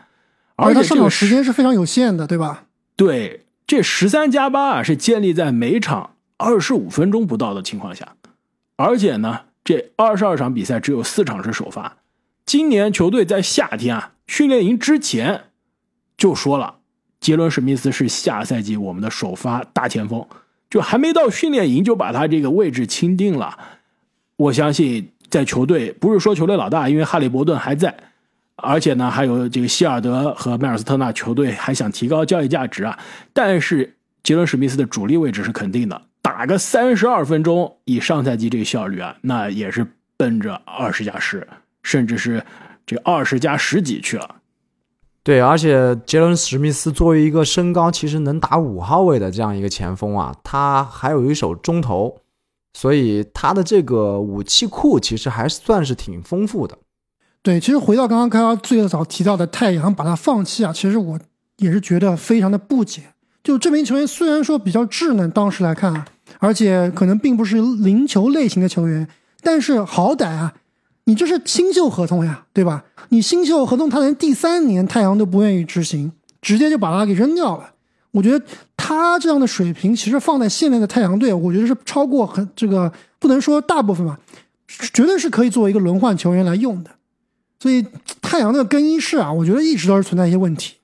[0.56, 2.66] 而且他上场时间是非常有限的，对吧？
[2.96, 8.16] 对，这十三加八啊是建立在每场二十五分钟不到的情况下，
[8.76, 11.98] 而且呢，这二十二场比赛只有四场是首发。
[12.46, 15.46] 今年球队在夏天啊训练营之前
[16.16, 16.76] 就说了，
[17.20, 20.26] 杰伦史密斯是下赛季我们的首发大前锋，
[20.70, 23.58] 就还没到训练营就把他这个位置钦定了。
[24.42, 27.96] 我相信，在球队不是说球队老大，因为哈利伯顿还在，
[28.56, 32.98] 而且呢，还有这个希尔德和迈尔斯特纳，球队还想提高交易价值啊。
[33.34, 39.86] 但是杰伦史密斯的主力位置是肯定的，打个三十二分钟，以上赛季这个效率啊，那也是
[40.18, 41.48] 奔着二十加十，
[41.84, 42.44] 甚至是
[42.88, 44.38] 这二十加十几去了。
[45.22, 52.18] 对，而且杰伦史密斯作为一个身高其实能打五号位的这样一个前锋啊，他还有一手中投。
[52.74, 56.78] 所以他的这个武器库其实还算是挺丰富的。
[57.44, 61.20] 对，其实回到刚刚开发最早提到的太阳把他放弃啊，其实我
[61.58, 63.02] 也是觉得非常的不解。
[63.44, 66.06] 就这名球员虽然说比较稚嫩，当时来看啊，
[66.40, 69.08] 而且可能并不是零球类型的球员，
[69.42, 70.54] 但是好歹啊，
[71.06, 72.86] 你这是新秀合同呀，对吧？
[73.10, 77.72] 你新秀合同他连第三年太阳都不愿意执行，直接就把他给扔掉了。
[78.12, 78.46] 我觉得
[78.76, 84.20] 他这样的水平，其实放在现在的太阳队，我觉得是超过很这个不能说大部分吧，
[84.94, 86.92] 绝对是可以作为一个轮换球员来用的。
[87.60, 87.86] 所以
[88.22, 90.76] 太阳的更衣室啊，我觉得一直都是存在一些问题。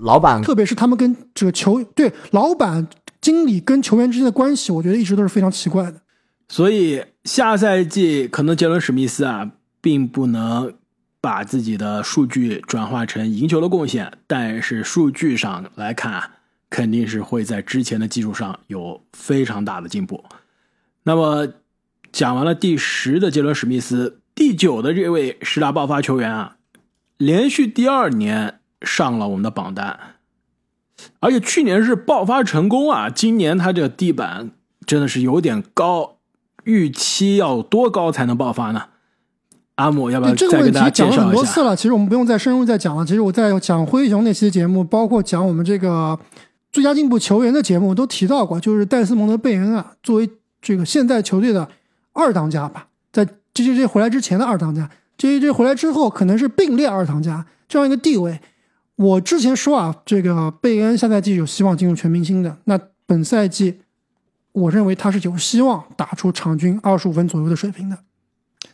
[0.00, 2.86] 老板，特别是他们跟这个球对老板、
[3.20, 6.00] 经理跟球员之间的关系，我觉得一直都是非常奇怪的。
[6.48, 10.72] 所以下赛季可能杰伦史密斯啊，并不能
[11.20, 16.30] 把自己的数据转化成赢球的贡献，但是数据上来看啊。
[16.74, 20.24] 肯定是会在之前的基础上有非常大的进步。
[21.04, 21.46] 那么
[22.10, 26.56] 讲完了第十的杰伦史密斯，第九的这位十大爆发球员啊，
[27.16, 30.00] 连续第二年上了我们的榜单，
[31.20, 34.50] 而且去年是爆发成功啊，今年他这个地板
[34.84, 36.16] 真的是有点高，
[36.64, 38.86] 预期要多高才能爆发呢？
[39.76, 41.16] 阿姆要不要再给大家介绍一下？
[41.16, 43.06] 这个问题讲了很多次了，其实我们不用再深入再讲了。
[43.06, 46.18] 其实我在讲灰熊那期节目，包括讲我们这个。
[46.74, 50.28] 最佳进步球员的节目都提到过，就是戴斯蒙德·贝恩啊，作为
[50.60, 51.68] 这个现在球队的
[52.12, 58.40] 二当家吧，在 J J J 回来之前的二当家，J J J 回来之后可能是并列二当家这样一个地位。
[58.96, 63.78] 我之前说啊，这个贝恩下赛季有希望进入全明星的，那本赛季
[64.50, 67.98] 我认为他是有希望打出场均二十五分左右的水平的。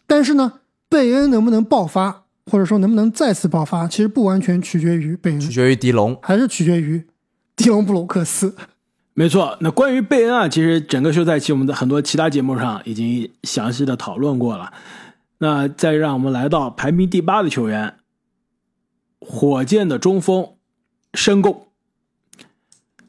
[0.07, 7.05] 但是呢，贝恩能不能爆发，或者说能不能再次爆发，其实不完全取决于贝恩，取决于迪龙，还是取决于。
[7.63, 8.57] 迪隆布鲁克斯，
[9.13, 9.55] 没错。
[9.61, 14.73] 那关于贝恩啊，其实整个休赛期我们在很多其他节目上已经详细的讨论过了。
[15.37, 17.97] 那再让我们来到排名第八的球员，
[19.21, 20.55] 火箭的中锋
[21.13, 21.67] 申贡。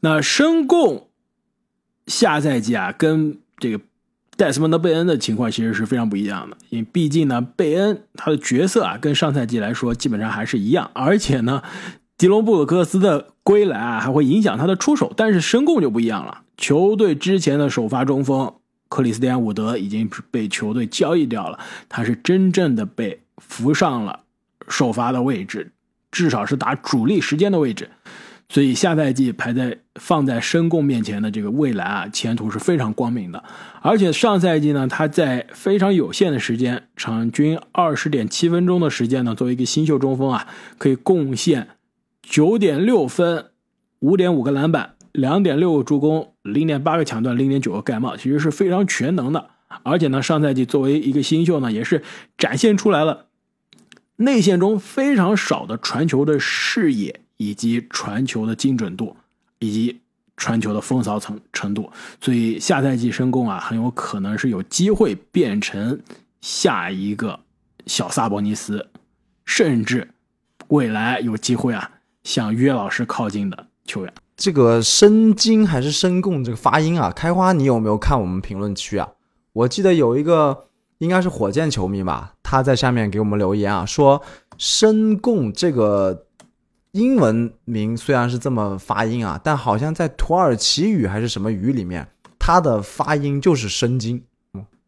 [0.00, 1.08] 那申贡
[2.06, 3.80] 下赛季啊，跟这个
[4.36, 11.62] 戴斯蒙德·贝恩的情况其实是非常不一样的，因为毕竟呢，贝恩他的角色啊，跟上赛季来说基本上还是一样，而且呢。
[12.22, 16.42] 吉隆布鲁克斯的归来啊，还会影响他的出手，但是申贡就不一样了。
[16.56, 18.54] 球队之前的首发中锋
[18.88, 21.58] 克里斯蒂安伍德已经被球队交易掉了，
[21.88, 24.20] 他是真正的被扶上了
[24.68, 25.72] 首发的位置，
[26.12, 27.90] 至少是打主力时间的位置。
[28.48, 33.42] 所以下赛季排在放在申贡面前的这个未来啊，前途是非常光明的。
[33.80, 40.46] 而且上赛季呢，他在非常有限的时间，场均二十点七分钟的时间呢，作为一个新秀中锋啊，
[40.78, 41.66] 可以贡献。
[42.22, 43.50] 九点六分，
[43.98, 49.50] 五点五个篮板，两点六个助攻，零点八个抢断，零点九个盖帽，其实是非常全能的。
[49.82, 52.02] 而且呢，上赛季作为一个新秀呢，也是
[52.38, 53.26] 展现出来了
[54.16, 59.16] 内线中非常少的传球的视野，以及传球的精准度，
[59.58, 60.00] 以及
[60.36, 61.90] 传球的风骚程程度。
[62.20, 66.00] 所以下赛季申攻啊，很有可能是有机会变成
[66.40, 67.40] 下一个
[67.86, 68.88] 小萨博尼斯，
[69.44, 70.08] 甚至
[70.68, 71.90] 未来有机会啊。
[72.24, 74.12] 向约老师靠近的球员。
[74.36, 77.10] 这个申京还是申贡这个发音啊？
[77.10, 79.08] 开花，你有没有看我们评论区啊？
[79.52, 80.64] 我记得有一个
[80.98, 84.22] 应该是火箭球迷吧，他在下面给我们留言啊，说
[84.56, 86.26] 申贡这个
[86.92, 92.08] 英文名虽然是这么发音啊，但好像在土耳其语还是什么语里面，
[92.38, 94.24] 它的发音就是申京。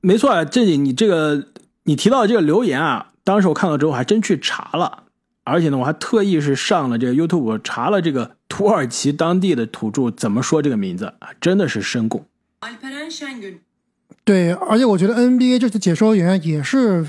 [0.01, 1.49] 没错啊，这里你这个
[1.85, 5.04] 你提到这个留言啊，当时我看到之后还真去查了，
[5.45, 12.27] 而且呢，我还特意是上了这个 YouTube 查了这个土耳其当地的土著怎么说这个名字啊，真的是申贡。
[14.25, 17.07] 对，而且我觉得 NBA 这次解说员也是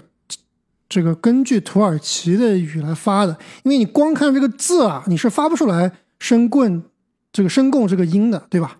[0.89, 6.83] 这个根据土耳其的语来发的，因为你光看这个字啊，你是发不出来“申棍”
[7.31, 8.79] 这个“申贡”这个音的，对吧？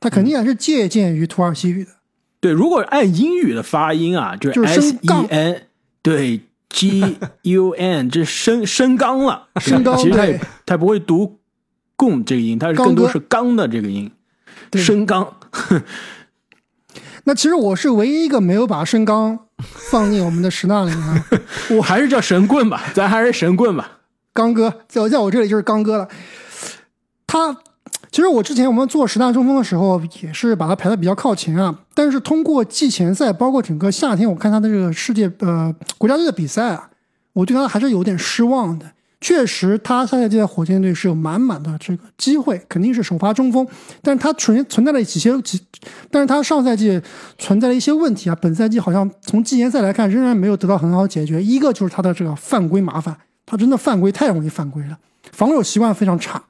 [0.00, 1.92] 他肯定还是借鉴于土耳其语的。
[2.40, 5.62] 对，如果按英语的发音啊，就就是 S 升 E 杠 N，
[6.02, 6.40] 对
[6.72, 11.38] G U N，这升升刚了，升刚其实他他不会读
[11.96, 14.10] “贡”这个音，他是更多是“刚”的这个音，
[14.70, 15.36] 对升刚。
[17.24, 21.24] 那其实我是唯一一个没有把申刚放进我们的十大里面啊。
[21.76, 24.00] 我还是叫神棍吧，咱还是神棍吧。
[24.32, 26.08] 刚哥，在我在我这里就是刚哥了。
[27.26, 27.56] 他
[28.12, 31.74] 其实我之前我们做十大中锋的时候，也是把他排的比较靠前啊。
[31.94, 36.90] 但是通过季前赛，包括整个夏天，我看他的这个世界呃国家队的比赛啊，
[37.32, 38.92] 我对他还是有点失望的。
[39.18, 43.66] 确实，他下赛季在火箭队是有满满的这个机会，肯定是首发中锋。
[44.02, 45.58] 但是他存存在了几些几，
[46.10, 47.00] 但是他上赛季
[47.38, 48.36] 存在了一些问题啊。
[48.42, 51.42] 本赛季好像从季前赛来看，仍然没有得到很好解决。
[51.42, 54.98] 一个就是他的这个犯规麻烦，他真的犯规太容易犯规了，
[55.32, 56.42] 防守习惯非常差。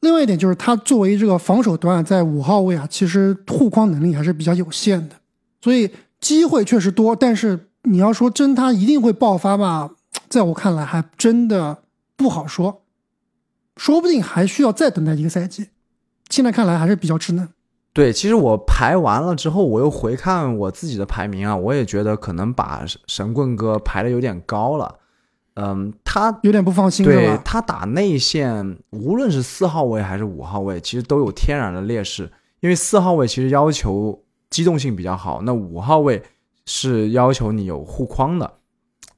[0.00, 5.16] 另外一点就是他作为这个防守端在五号位啊，其实护框能力还是比较有限的，
[5.60, 9.90] 所以机会确实多，但是你要说真他一定会爆发吧，
[10.28, 11.78] 在我看来还真的
[12.16, 12.82] 不好说，
[13.76, 15.68] 说不定还需要再等待一个赛季。
[16.28, 17.48] 现在看来还是比较稚嫩。
[17.92, 24.99] 对，其实我排完了之后，我又回看我自己的排名啊，我也觉得可能把神棍哥排的有点高了。
[25.54, 27.38] 嗯，他有点不放心，是对？
[27.44, 32.30] 他打内线，无论是四号位还是五号位，其实都有天然的劣势。
[32.60, 36.22] 因为四号位其实要求机动性比较好，那五号位
[36.66, 38.50] 是要求你有护框的。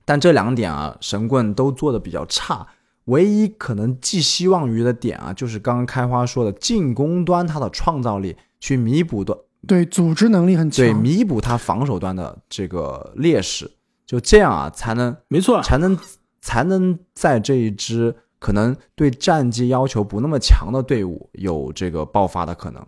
[0.05, 2.67] 但这两点啊，神棍都做的比较差。
[3.07, 10.85] 唯一可能寄希望于的点啊，就是刚刚开花说的进攻端他的创造力，去弥补的对，组织能力很强。
[10.85, 13.71] 对弥补他防守端的这个劣势。
[14.07, 15.99] 就这样啊，才能没错，才能
[16.43, 22.85] 才能在这一支可能对战绩要求不那么强的队伍有这个爆发的可能。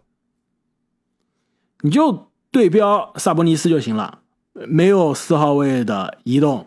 [1.80, 4.18] 你就对标萨博尼斯就行了，
[4.52, 6.66] 没有四号位的移动，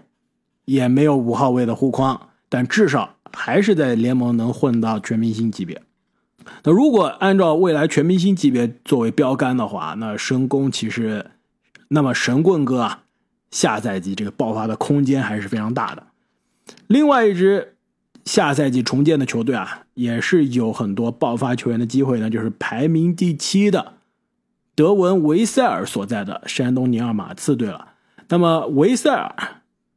[0.66, 5.82] 也没有五号位的护框，但至少还是在联盟能混到全明星级别。
[6.64, 11.32] 那如果按照未来全明星级别作为标杆的话，那神宫其实，
[11.90, 13.04] 那么神棍哥啊，
[13.52, 16.08] 下赛季这个爆发的空间还是非常大的。
[16.88, 17.76] 另外一支
[18.26, 23.94] 下赛季重建的球队啊，也是有很多爆发球员的机会呢，就是排名第七的
[24.76, 27.94] 德文维塞尔所在的山东尼尔马刺队了。
[28.30, 29.34] 那么维塞尔，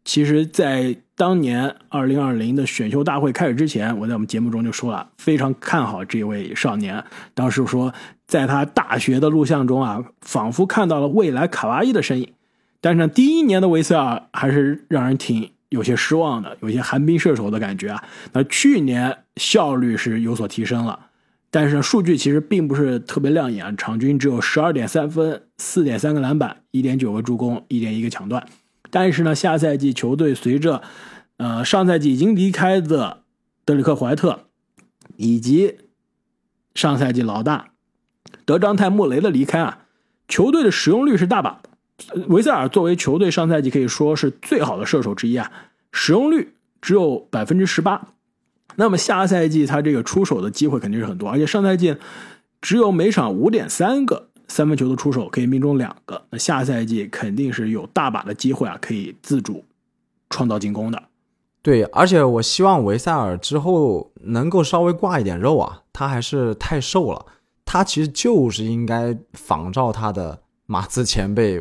[0.04, 7.04] 其实在当年二零二零的选秀大会开始之前，我在我们节目中就说了，非常看好这位少年。
[7.34, 7.92] 当时说，
[8.26, 12.32] 在他大学的录像中啊，仿佛看到了未来卡哇伊的身影。
[12.80, 18.04] 但是呢，第一年的维塞尔还是让人挺有些失望的，有些寒冰射手的感觉啊。
[18.32, 21.06] 那去年效率是有所提升了，
[21.50, 28.46] 但是，数据其实并不是特别亮眼啊，场均只有十二点三分、四点三个篮板、一点九个助攻、一点一个抢断。
[28.90, 30.82] 但是呢，下赛季球队随着
[31.36, 33.22] 呃上赛季已经离开的
[33.64, 34.46] 德里克怀特
[35.16, 35.76] 以及
[36.74, 37.70] 上赛季老大
[38.44, 39.84] 德章泰穆雷的离开啊，
[40.26, 41.59] 球队的使用率是大把。
[42.28, 45.50] 维塞尔作为球队上赛季可以说是最好的射手之一啊，
[45.92, 48.08] 使用率只有百分之十八。
[48.76, 51.96] 那么下赛季他这个出手的机会肯定是很多，而且上赛季
[52.60, 59.64] 只有每场五点三个三分球的出手可以命中两个，那下赛季肯定是有大把的机会啊，可以自主
[60.30, 61.02] 创造进攻的。
[61.62, 67.26] 对，而且我希望维塞尔之后能够稍微挂一点肉啊，他还是太瘦了。
[67.66, 71.60] 他其实就是应该仿照他的马刺前辈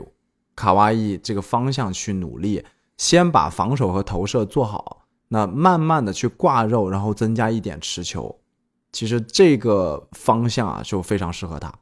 [0.59, 2.65] 卡哇伊这个方向去努力，
[2.97, 8.41] 先把防守和投射做好，那慢慢的去挂肉，然后增加一点持球。
[8.91, 11.73] 其实这个方向啊，就非常适合他。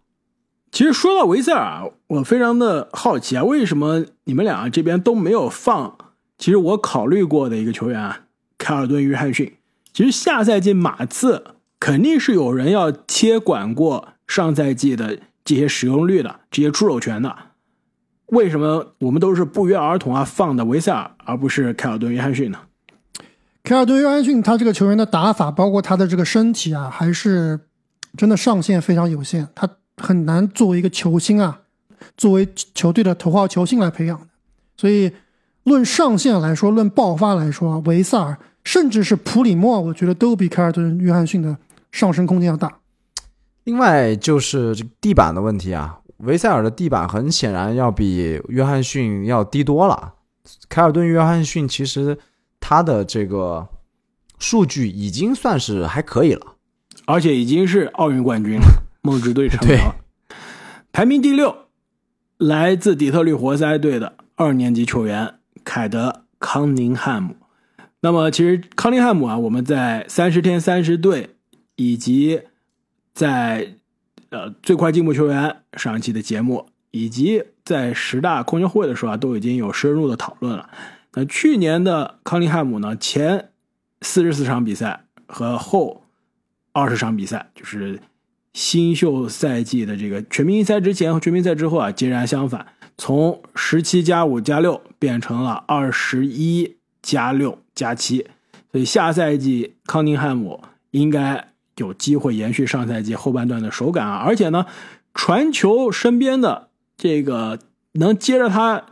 [0.71, 5.97] 其实说到维塞尔，我非常的好奇啊，为什么你们俩这边都没有放？
[6.37, 8.25] 其实我考虑过的一个球员啊，
[8.59, 9.57] 凯尔顿·约翰逊。
[9.91, 17.35] 其实下赛季马刺肯定是有人要接管过上赛季的这些使用率的、这些出手权的。
[18.27, 22.59] 为什么我们都是不约而同啊放的维塞尔，而不是凯尔顿·约翰逊呢？
[23.63, 27.59] 凯尔顿·约翰逊他这个球员的打法，包括他的这个身体啊，还是
[28.15, 31.61] 真的上限非常有限，他很难作为一个球星啊，
[32.15, 34.27] 作为球队的头号球星来培养。
[34.75, 35.11] 所以，
[35.63, 41.57] 论上限来说，论爆发来说，维塞尔甚至是普里莫，我觉得都比凯尔顿·约翰逊的
[41.91, 42.79] 上升空间要大。
[43.63, 50.13] 另外就是这地板的问题啊，维塞尔的地板很显然要比约翰逊要低多了。
[50.69, 52.17] 凯尔顿·约翰逊其实。
[52.59, 53.69] 他的这个
[54.39, 56.55] 数据已经算是还可以了，
[57.05, 59.79] 而且已经是奥运冠军了， 梦之队成员。
[60.91, 61.55] 排名第六，
[62.37, 66.09] 来自底特律活塞队的二年级球员凯德·
[66.39, 67.37] 康宁汉姆。
[68.01, 71.37] 那么，其实康宁汉姆啊，我们在三十天三十队
[71.77, 72.41] 以及
[73.13, 73.76] 在
[74.37, 80.69] 呃最快进步球员上一期的节目，以及在十大空间后卫的时候啊，都已经有深入的讨论了。
[81.13, 82.95] 那去年的康宁汉姆呢？
[82.95, 83.49] 前
[84.01, 86.03] 四十四场比赛和后
[86.71, 87.99] 二十场比赛，就是
[88.53, 92.67] 新秀赛季的这个全明星赛之前和全明星赛之后啊，截然相反，
[92.97, 98.27] 从十七加五加六变成了二十一加六加七，
[98.71, 104.65] 所以下赛季康宁汉姆应该有机会延续上赛季后半段的手感啊，而且呢，
[105.13, 107.59] 传球身边的这个
[107.93, 108.85] 能接着他。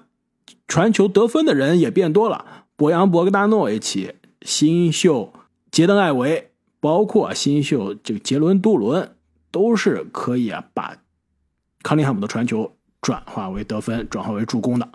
[0.67, 5.31] 传球得分的人也变多了，博扬·博格达诺维奇、新秀
[5.69, 9.15] 杰登·艾维，包括新秀这个杰伦·杜伦，
[9.51, 10.97] 都是可以把
[11.83, 14.89] 康宁汉姆的传球转化为得分、转化为助攻的。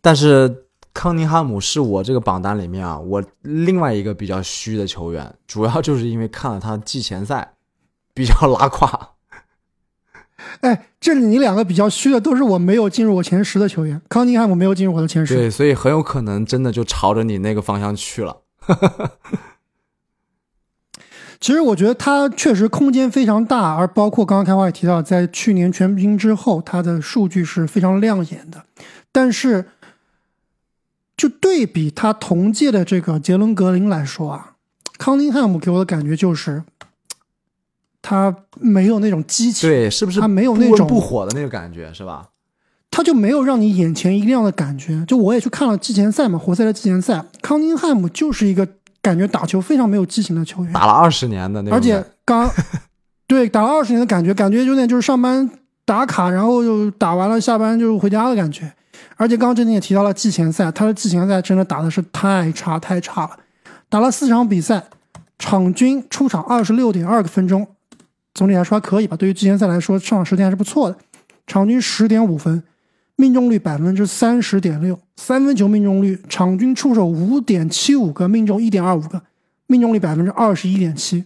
[0.00, 0.63] 但是
[0.94, 7.54] 康宁汉姆是我这个榜单里面啊，我另外一个比较虚的球员，主要就是因为看了他季前赛
[8.14, 9.10] 比较拉胯。
[10.60, 18.42] 哎，这里你两个比较虚的都是我没有进入我前十的球员，康宁汉姆没有进入我的前十，对，所以很有可能真的就朝着你那个方向去了。
[21.40, 28.64] 其实我觉得他确实空间非常大，而包括刚刚开话也提到，在去年全明星之后，他的数据是非常亮眼的。
[29.12, 29.66] 但是，
[31.16, 34.54] 就对比他同届的这个杰伦格林来说啊，
[34.98, 36.62] 康宁汉姆给我的感觉就是。
[38.06, 40.20] 他没有那种激情，对，是不是？
[40.20, 42.28] 他没有那种不火的那个感觉，是吧？
[42.90, 45.02] 他就没有让你眼前一亮的感觉。
[45.08, 48.68] 就我也去看了季前赛嘛，活塞的季前赛，康宁汉姆就是一个
[49.00, 52.46] 感觉打球非常没有激情的球员，打了二十年的那种，而且刚
[53.26, 55.48] 对打了二十年的感觉，感觉有点就是上班
[55.86, 58.70] 打卡，然后就打完了下班就回家的感觉。
[59.16, 63.38] 而且刚刚这里也提到了季前赛，他的季前赛真的打的是太差太差了，
[63.88, 64.84] 打了四场比赛，
[65.38, 67.66] 场均出场二十六点二个分钟。
[68.34, 70.96] 总体来说还可以吧，对于季前赛来说，上场时间还是不错的。
[71.46, 72.62] 场均十点五分，
[73.14, 79.22] 命中率百分之三十点六，三分球命中率，场均出手五点七五个，命中一点二五个，
[79.68, 81.24] 命中率百分之二十一点七，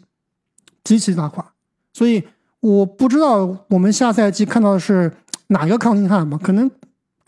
[0.85, 1.53] 极其拉胯。
[1.95, 2.23] 所以
[2.61, 5.11] 我不知道我们下赛季看到的是
[5.47, 6.71] 哪一个康宁汉姆，可能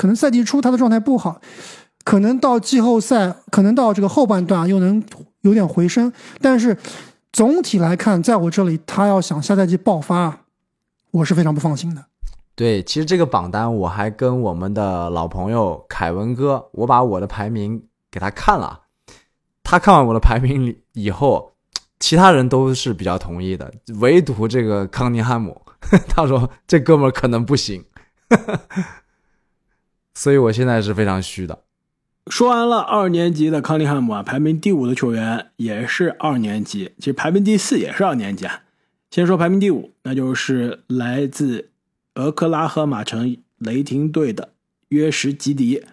[0.01, 1.43] 可能赛季初他的状态不好，
[2.05, 5.05] 可能到季后赛，可能到这个后半段又能
[5.43, 6.79] 有点回升，但是。
[7.33, 10.41] 总体来看，在我这里，他要想下赛季爆发，
[11.13, 12.07] 我是非常不放心的。
[12.57, 18.81] 对，其实这个榜单我还跟我们的老朋友凯文哥，我把我的排名给他看了，
[19.63, 21.53] 他看完我的排名以后，
[22.01, 25.63] 其他人都是比较同意的，唯独这个康尼汉姆，
[26.11, 27.85] 他说这哥们儿可能不行，
[30.15, 31.61] 所以我现在是非常虚的。
[32.27, 38.63] 说完了二年级的康利汉姆啊，排名第五的球员也是二年级，其实排名第四也是二年级啊。
[39.11, 41.71] 先说排名第五，那就是来自
[42.15, 44.53] 俄克拉荷马城雷霆队的
[44.91, 45.85] 约什吉迪。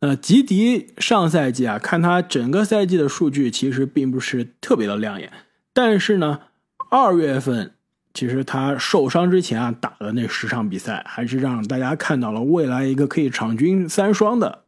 [0.00, 5.30] 那吉迪上赛季啊，看他整个赛季的数据其实并不是特别的亮眼，
[5.74, 6.40] 但是呢，
[6.88, 7.73] 二月份
[8.14, 14.62] 其实他受伤之前啊打的那十场比赛，还是让大家看到了未来一个可以场均三双的。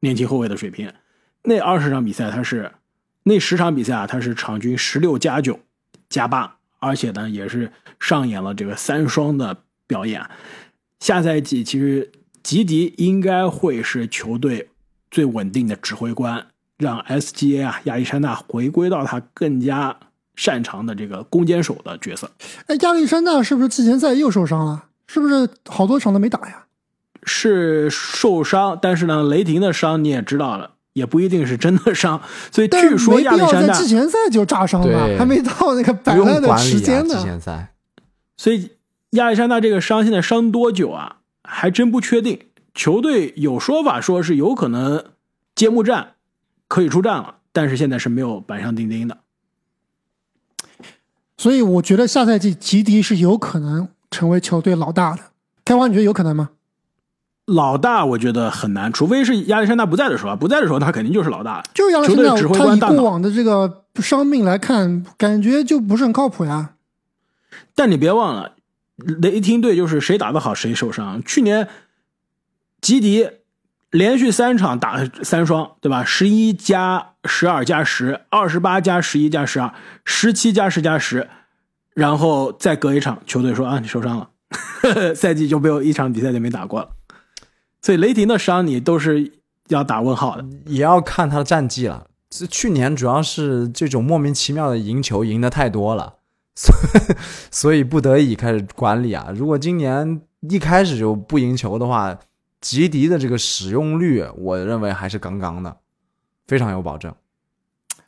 [0.00, 0.90] 年轻后卫的水平，
[1.42, 2.72] 那二十场比赛他是，
[3.24, 5.60] 那十场比赛啊，他是场均十六加九
[6.08, 10.24] 加八，而且呢也是上演了这个三双的表演。
[11.00, 12.10] 下赛季其实
[12.42, 14.70] 吉迪应该会是球队
[15.10, 16.46] 最稳定的指挥官，
[16.78, 19.98] 让 SGA 啊亚历山大回归到他更加
[20.36, 22.30] 擅长的这个攻坚手的角色。
[22.66, 24.84] 哎，亚历山大是不是季前赛又受伤了？
[25.06, 26.64] 是不是好多场都没打呀？
[27.24, 32.20] 是受伤，但是呢，雷霆的伤你也知道了，也不一定是真的伤。
[32.50, 37.22] 所以据说亚历山大，季前赛就炸伤了，还没到那个不用摆烂的时间呢季。
[37.22, 37.74] 前赛。
[38.36, 38.70] 所以
[39.10, 41.16] 亚历山大这个伤现在伤多久啊？
[41.42, 42.38] 还真不确定。
[42.72, 45.04] 球队有说法说是有可能
[45.56, 46.12] 揭幕战
[46.68, 49.18] 可以出战了，但是现在是没有板上钉钉的。
[51.40, 55.22] 所以我觉得下赛季吉迪是有可能成为球队老大的。
[55.64, 56.50] 开花，你觉得有可能吗？
[57.46, 61.64] 老大我觉得很难，除非是亚历山大不在的时候啊，不在的时候他肯定就是老大。
[61.72, 66.74] 就是亚历山大，指挥他以过往的这个伤病来看，感觉就不是很靠谱呀。
[67.74, 68.56] 但你别忘了，
[68.98, 71.24] 雷霆队就是谁打得好谁受伤。
[71.24, 71.66] 去年
[72.82, 73.26] 吉迪
[73.90, 76.04] 连续三场打三双，对吧？
[76.04, 79.72] 十一加十二加十，二十八加十一加十二，
[80.04, 81.28] 十七加十加十，
[81.94, 84.30] 然后再隔一场，球队说啊你受伤了，
[85.14, 86.90] 赛季就没有一场比赛就没打过了。
[87.82, 89.32] 所以雷霆的伤你都是
[89.68, 90.44] 要打问号的。
[90.66, 92.06] 也要看他的战绩了。
[92.28, 96.14] 这去年主要是这种莫名其妙的赢球赢的太多了，
[96.54, 97.16] 所以
[97.50, 99.32] 所以不得已开始管理啊。
[99.34, 102.16] 如果今年一开始就不赢球的话，
[102.60, 105.76] 吉迪的这个使用率，我认为还是杠杠的，
[106.46, 107.14] 非常有保证。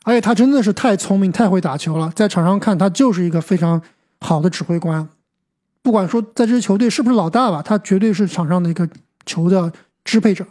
[0.03, 3.81] 而且他真的是太聪明、太会打球了，在场上看他就是一个非常
[4.19, 5.07] 好的指挥官。
[5.81, 8.87] 不管说在这支球队是不是老大吧，他绝对是场上的一个
[9.25, 9.71] 球的
[10.03, 10.45] 支配者。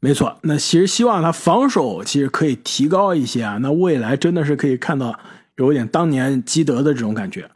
[0.00, 5.18] 没错，那其实希望他防守其实可以提高一些啊，那未来真的是可以看到
[5.56, 7.50] 有一点当年基德的这种感觉，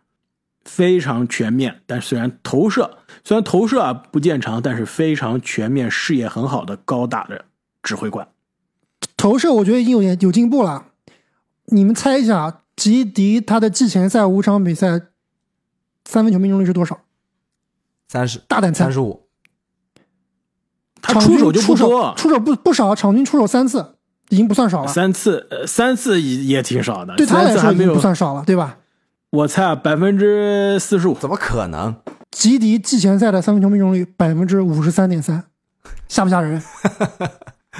[0.65, 1.83] 非常全面。
[1.87, 7.45] 但虽然投射虽然投射啊不见长，但是非常全面，视野很好的高大的
[7.83, 8.29] 指挥官。
[9.17, 10.87] 投射我觉得已经有点有进步了。
[11.67, 15.01] 你们猜一下，吉迪他的季前赛五场比赛
[16.05, 16.99] 三分球命中率是多少？
[18.09, 19.27] 三十大胆猜三，十五，
[21.01, 23.95] 他出手就不出手多，出手不不少，场均出手三次，
[24.29, 24.89] 已经不算少了。
[24.89, 28.77] 三次呃三次也也挺少的，对他来说没有不算少了，对吧？
[29.33, 31.15] 我猜啊百分之四十五。
[31.15, 31.97] 怎么可能？
[32.31, 35.45] 吉迪季前赛的三分球命中率百分之五十三点三，
[36.07, 36.63] 吓不吓人？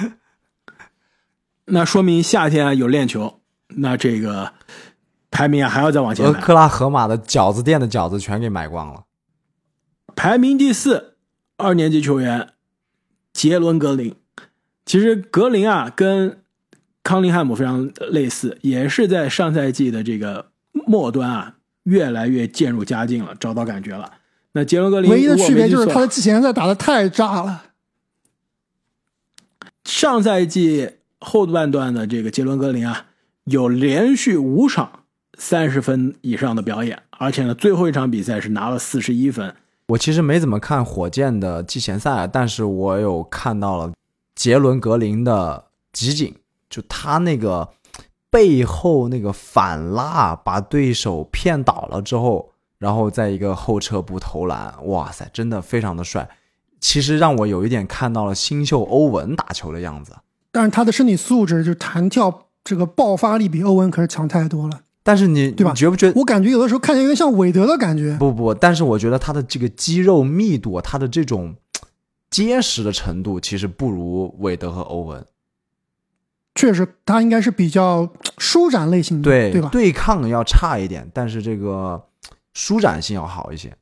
[1.65, 4.53] 那说明夏天啊有练球，那这个
[5.29, 9.03] 排名啊还要再往前克拉荷马的饺子店的饺子全给买光了。
[10.15, 11.17] 排名第四，
[11.57, 12.49] 二年级球员
[13.31, 14.15] 杰伦格林。
[14.85, 16.41] 其实格林啊，跟
[17.03, 20.51] 康林汉姆非常类似，也是在上赛季的这个
[20.85, 24.13] 末端啊，越来越渐入佳境了，找到感觉了。
[24.53, 27.63] 那杰伦格林唯一的区别就是他他的季前赛打的太炸了。
[29.83, 33.07] 上赛季后半段的这个杰伦格林啊，
[33.45, 35.03] 有连续五场
[35.37, 39.55] 三十分以上的表演，而且呢，最后一场比赛是拿了四十一分。
[39.87, 43.91] 我其实没怎么看火箭的季前赛，但是我有看到了
[44.35, 46.35] 杰伦格林的集锦，
[46.69, 47.69] 就他那个
[48.33, 56.27] 背后那个反拉，把对手骗倒了之后，然后在一个后撤步投篮，哇塞，真的非常的帅。
[56.79, 60.15] 其实让我有一点看到了新秀欧文打球的样子，
[60.51, 64.81] 但是他的身体素质，就是弹跳这个爆发力比欧文可是强太多了。
[65.03, 66.19] 但是你对吧你觉不觉得？
[66.19, 68.17] 我感觉有的时候看起来有点像韦德的感觉。
[68.17, 71.55] 不不，但是我觉得他的这个肌肉密度，他的这种
[72.31, 75.23] 结实的程度，其实不如韦德和欧文。
[76.55, 79.69] 确实，他应该是比较舒展类型的，对对吧？
[79.71, 82.01] 对抗要差一点，但是这个
[82.53, 83.73] 舒展性要好一些。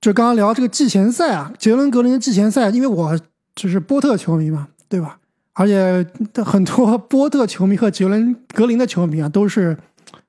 [0.00, 3.18] 就刚刚聊这个季前赛啊，杰伦格林的季前赛，因为我
[3.54, 5.18] 就是波特球迷嘛，对吧？
[5.52, 6.06] 而且
[6.42, 9.76] 很多波特球迷和杰伦格林的球迷啊，都是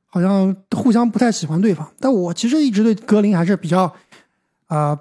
[0.05, 1.87] 好像互相不太喜欢对方。
[1.99, 3.83] 但我其实一直对格林还是比较
[4.67, 4.99] 啊、呃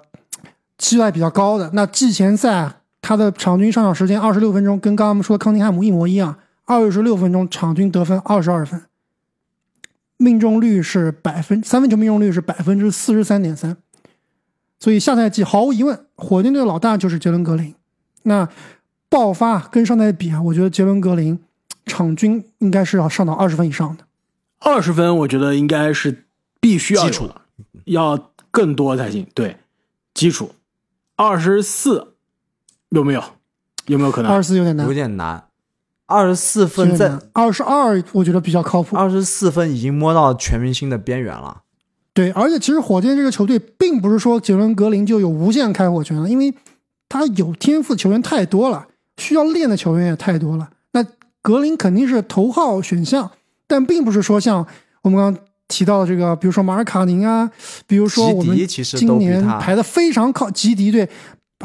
[0.77, 1.69] 期待比较高的。
[1.73, 6.35] 那季前赛他的场均上场时间二十六分钟，跟刚刚我们说的康宁汉姆一模一样，
[6.79, 8.83] 二十六分钟场均得分二十二分，
[10.17, 13.77] 命中率是百分三分球命中率是百分之四十三点三。
[14.79, 17.75] 所以下赛季毫无疑问，火箭队的老大就是杰伦格林。
[18.23, 18.49] 那
[19.09, 21.39] 爆发跟上赛季比啊，我觉得杰伦格林
[21.85, 24.05] 场均应该是要上到二十分以上的。
[24.59, 26.25] 二十分，我觉得应该是
[26.59, 27.41] 必须要基础的，
[27.85, 29.27] 要更多才行。
[29.33, 29.57] 对，
[30.13, 30.55] 基础
[31.15, 32.15] 二十四
[32.89, 33.23] 有没有？
[33.87, 34.31] 有没有可能？
[34.31, 35.43] 二十四有点难有，点难。
[36.11, 37.17] 二十四分在。
[37.33, 38.97] 二十二我觉得比较靠谱。
[38.97, 41.61] 二十四分已经摸到全明星的边缘了。
[42.13, 46.53] 对，而且其实火箭这个球队并不是说杰伦格林就有无限开火权了，因为
[47.07, 48.85] 他有天赋的球员太多了，
[49.17, 50.69] 需要练的球员也太多了。
[50.91, 51.01] 那
[51.41, 53.31] 格林肯定是头号选项，
[53.65, 54.67] 但并不是说像
[55.03, 57.49] 我们刚刚提到的这个，比如说马尔卡宁啊，
[57.87, 61.07] 比如说我们今年排的非常靠吉迪队，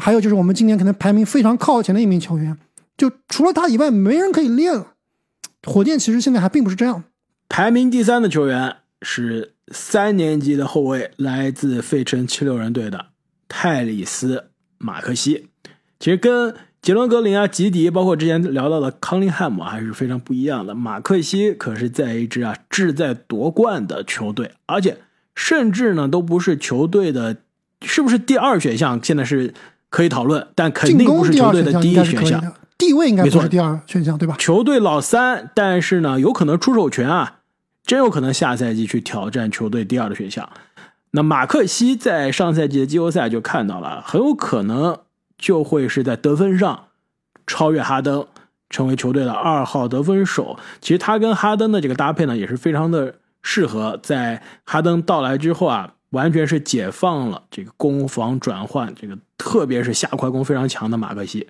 [0.01, 2.57] 还有就是我们今年可能排名非常靠前的一名球员，
[2.97, 4.93] 就除了他以外，没人可以练了。
[5.63, 7.03] 火箭其实现在还并不是这样。
[7.47, 13.07] 排名第三的球员是三年级的后卫，来自费城七六人队的
[13.47, 14.37] 泰里斯·
[14.77, 15.47] 马克西。
[15.99, 20.73] 其实跟杰伦·格林啊、吉迪，包括之前聊到的康林汉姆还是非常不一样的。
[20.73, 24.97] 马克西可是在一支啊志在夺冠的球队，而且
[25.35, 27.37] 甚至呢都不是球队的，
[27.81, 28.99] 是不是第二选项？
[29.03, 29.53] 现在是
[29.89, 32.53] 可以讨论，但肯定不是球队的第一选项。
[32.77, 34.35] 地位应该不是第二选项，对吧？
[34.37, 37.39] 球队老三，但是呢，有可能出手权啊，
[37.83, 40.49] 真有可能下赛季去挑战球队第二的选项。
[41.11, 44.99] 那马克西在上赛季的季后赛就看到了，很有可能
[45.37, 46.89] 就会是在得分上
[47.47, 48.27] 超越哈登，
[48.69, 50.59] 成为球队的二号得分手。
[50.79, 53.99] 其实他跟哈登的这个搭配呢，也是非常的适合。
[54.03, 61.47] 在哈登到来之后啊，完全是解放了这个攻防转换，这个特别是下快攻非常强的马克西。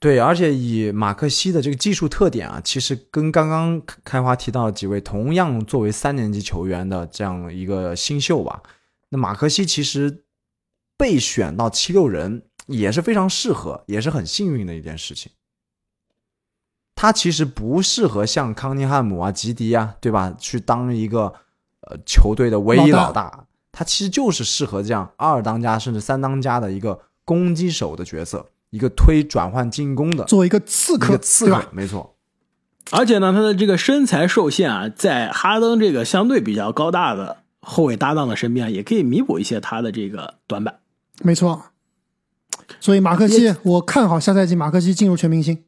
[0.00, 8.62] 对，而且以马克西的这个技术特点啊，其实跟刚刚开花提到的几位同样作为三年级球员的这样一个新秀吧，
[9.08, 10.22] 那马克西其实
[10.96, 15.32] 被选到七六人也是非常适合，也是很幸运的一件事情。
[16.94, 20.32] 他其实不适合像康尼汉姆啊、吉迪啊，对吧？
[20.38, 21.34] 去当一个
[21.80, 28.46] 呃球队的唯一老大，他其实就是适合这样二当家甚至三当家的一个攻击手的角色。
[28.70, 32.16] 一个推转换进攻的，做一个刺客，刺客，没错。
[32.90, 40.80] 而且呢，他的这个身材受限啊，在哈登这个相对比较高大的后卫搭档的身边，也可以弥补一些他的这个短板。
[41.22, 41.64] 没错。
[42.80, 45.64] 所以马克西，我看好下赛季马克西进入全明星。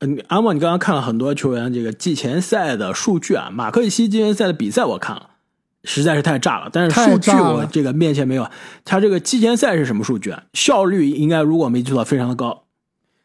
[0.00, 5.29] 嗯，阿莫，你刚刚看了很多球员这个季前赛的数据啊，马克西季前赛的比赛我看了。
[5.84, 8.48] 实在是太炸了，但是数据我这个面前没有。
[8.84, 10.42] 他这个季前赛是什么数据啊？
[10.52, 12.64] 效率应该如果没记错，非常的高。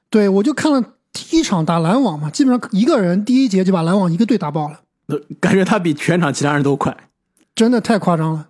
[0.10, 0.82] 对，我就看了
[1.12, 4.82] 第一场打篮网嘛，基本上一个人第一节就把篮网一个队打爆了。
[5.40, 6.96] 感觉他比全场其他人都快，
[7.54, 8.48] 真的太夸张了，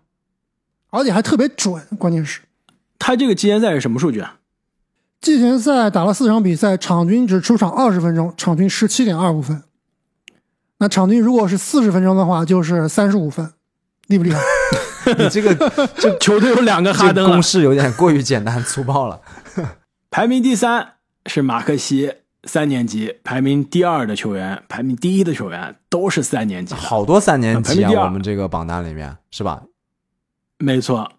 [0.89, 1.81] 而且还特别准。
[1.97, 2.41] 关键是，
[2.99, 4.37] 他这个季前赛是什么数据啊？
[5.19, 9.63] 季前赛打了四场比赛，场均只出场二十分钟，场均十七点二五分。
[10.77, 13.51] 那场均如果是四十分钟的话，就是三十五分。
[14.07, 14.41] 厉不厉害？
[15.17, 15.53] 你这个
[15.97, 19.21] 这球队有两个哈登，公式有点过于简单粗暴了。
[20.09, 20.93] 排名第三
[21.27, 22.11] 是马克西，
[22.43, 27.91] 三年级；排名第二的球员，排名第一的球员都是三年级，好多三年级啊！
[28.03, 29.63] 我们这个榜单里面是吧？
[30.57, 31.11] 没错，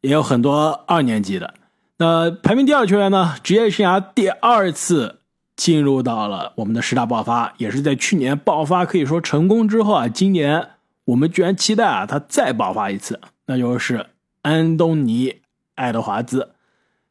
[0.00, 1.54] 也有很多二年级的。
[1.98, 3.36] 那排名第二球员呢？
[3.42, 5.20] 职业生涯第二次
[5.54, 10.70] 进入到了我们的十大爆发，也是在去年爆发可以说成功之后啊，今年。
[11.08, 14.06] 我们居然期待啊，他再爆发一次，那就是
[14.42, 15.30] 安东尼·
[15.74, 16.50] 爱德华兹。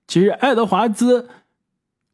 [0.08, 1.30] 其实爱德华兹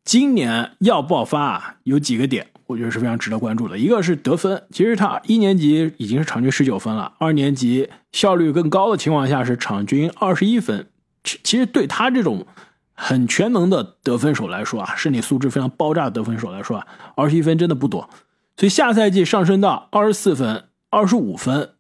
[0.06, 3.78] 今年要爆发啊，有几个点，我觉得是非常值得关注的。
[3.78, 10.88] 一个是得分，其实他一年级已经是场均十九分了，二年级效率更高的情况下是场均二十一分。
[11.26, 12.48] 其实对他这种
[12.94, 18.10] 很全能的得分手来说啊，身体素质非常爆炸的得分手来说啊，二十一分真的不多。
[18.56, 20.70] 所以下赛季上升到二十四分。
[20.96, 21.72] 二十五分，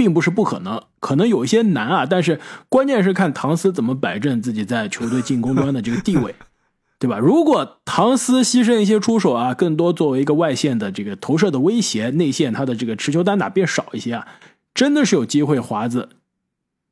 [0.00, 2.06] 并不是不可能，可能有一些难啊。
[2.06, 2.40] 但是
[2.70, 6.34] 关键是看唐斯怎么摆正自己在球队进攻端的这个地位，
[6.98, 7.18] 对吧？
[7.18, 14.26] 如果唐斯牺牲一些出手啊，更多作为一个外线的这个投射的威胁，内线他的这个持球单打变少一些啊，
[14.72, 16.08] 真的是有机会华子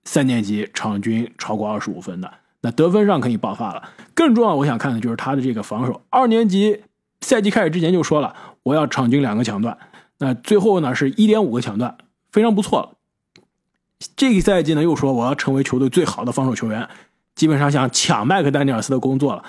[0.05, 2.31] 三年级场均超过二十五分的，
[2.61, 3.89] 那得分上可以爆发了。
[4.13, 6.03] 更重要，我想看的就是他的这个防守。
[6.11, 6.83] 二年级
[7.23, 8.35] 赛季开始之前就说了，
[8.65, 9.79] 我要场均两个抢断。
[10.19, 11.97] 那最后呢，是一点五个抢断，
[12.33, 12.98] 非常不错了。
[14.17, 16.89] 这个赛季呢，又说我要成为球队最好的防守球员，
[17.35, 19.43] 基本上想抢麦克丹尼尔斯的工作了。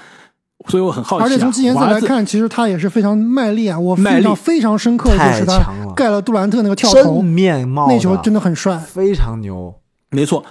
[0.68, 3.80] 所以我很好奇，而且从季前赛来看，其实他也是非常卖力啊。
[3.80, 5.62] 我印象非常深刻，就是他
[5.96, 9.76] 盖了杜兰特那个跳投面貌，那球真的很帅，非常牛。
[10.10, 10.44] 没错，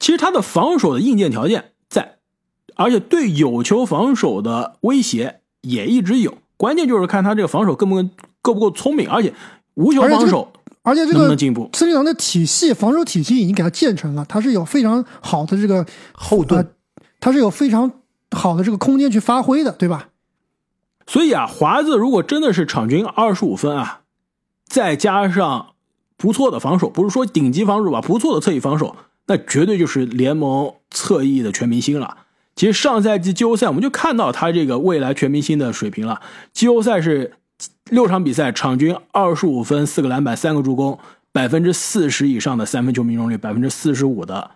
[0.00, 2.16] 其实他的防守的硬件条件在，
[2.74, 6.38] 而且对有球防守的威胁也一直有。
[6.56, 8.08] 关键就是看他这个防守够不够
[8.42, 9.32] 够不够聪明，而且
[9.74, 10.50] 无球防守，
[10.88, 11.68] 而且这个能不能进步？
[11.74, 16.66] 斯里兰的体系防守体系已经给他建成了，他是有非常好的这个后盾，
[17.20, 17.92] 他是有非常
[18.30, 20.08] 好的这个空间去发挥的，对吧？
[21.06, 24.00] 所以啊，华子如果真的是场均二十五分啊，
[24.66, 25.68] 再加上
[26.16, 32.18] 不错的防守，不是说顶级防守吧，不错的侧翼防守，那绝对就是联盟侧翼的全明星了。
[32.56, 36.20] 其实上赛季季后赛我们就看到他这个未来全明星的水平了。
[36.52, 37.37] 季后赛是
[37.90, 40.98] 六场比赛，场均二十五分、四个篮板、三个助攻，
[41.32, 44.50] 百分之四十以上的三分球命中率，百分之四十五的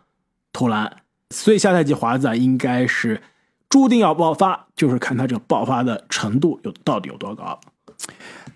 [0.52, 0.98] 投篮。
[1.30, 3.22] 所以下赛季华子啊，应该是
[3.70, 7.58] 注定要爆发，就是看他这个爆发的程度有到底有多高。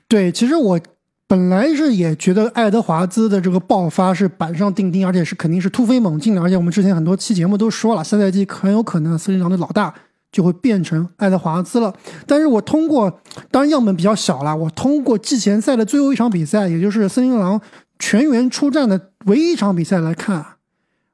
[0.07, 0.81] 对，其实我
[1.27, 6.43] 本来是也觉得爱德华兹的这个爆发是板上钉钉，而且是肯定是突飞猛进的。
[6.43, 9.95] 而且我们之前很多期节目都说了，下赛季很有可能森林狼的老大
[10.37, 11.91] 就会变成爱德华兹了。
[12.27, 13.11] 但是我通过，
[13.51, 17.59] 当然样本比较小了，我通过季前赛的最后一场比赛，也就是森林狼
[17.99, 20.45] 全员出战的唯一一场比赛来看，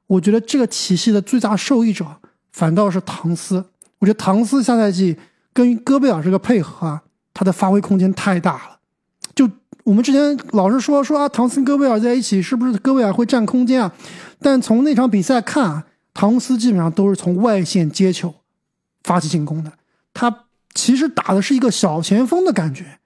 [0.07, 2.05] 我觉得这个体系的最大受益者
[2.51, 3.63] 反倒是唐斯。
[3.99, 5.15] 我觉得唐斯下赛季
[5.53, 7.03] 跟戈贝尔这个配合啊，
[7.33, 8.79] 他的发挥空间太大了。
[9.33, 9.49] 就
[9.85, 13.93] 我们之前老是说说啊，唐斯戈贝尔在一起是不是戈贝尔会占空间啊？
[14.41, 18.33] 但从那场比赛看啊，唐斯基本上都是从外线接球
[19.03, 19.71] 发起进攻的。
[20.13, 22.99] 他其实打的是一个小前锋的感觉，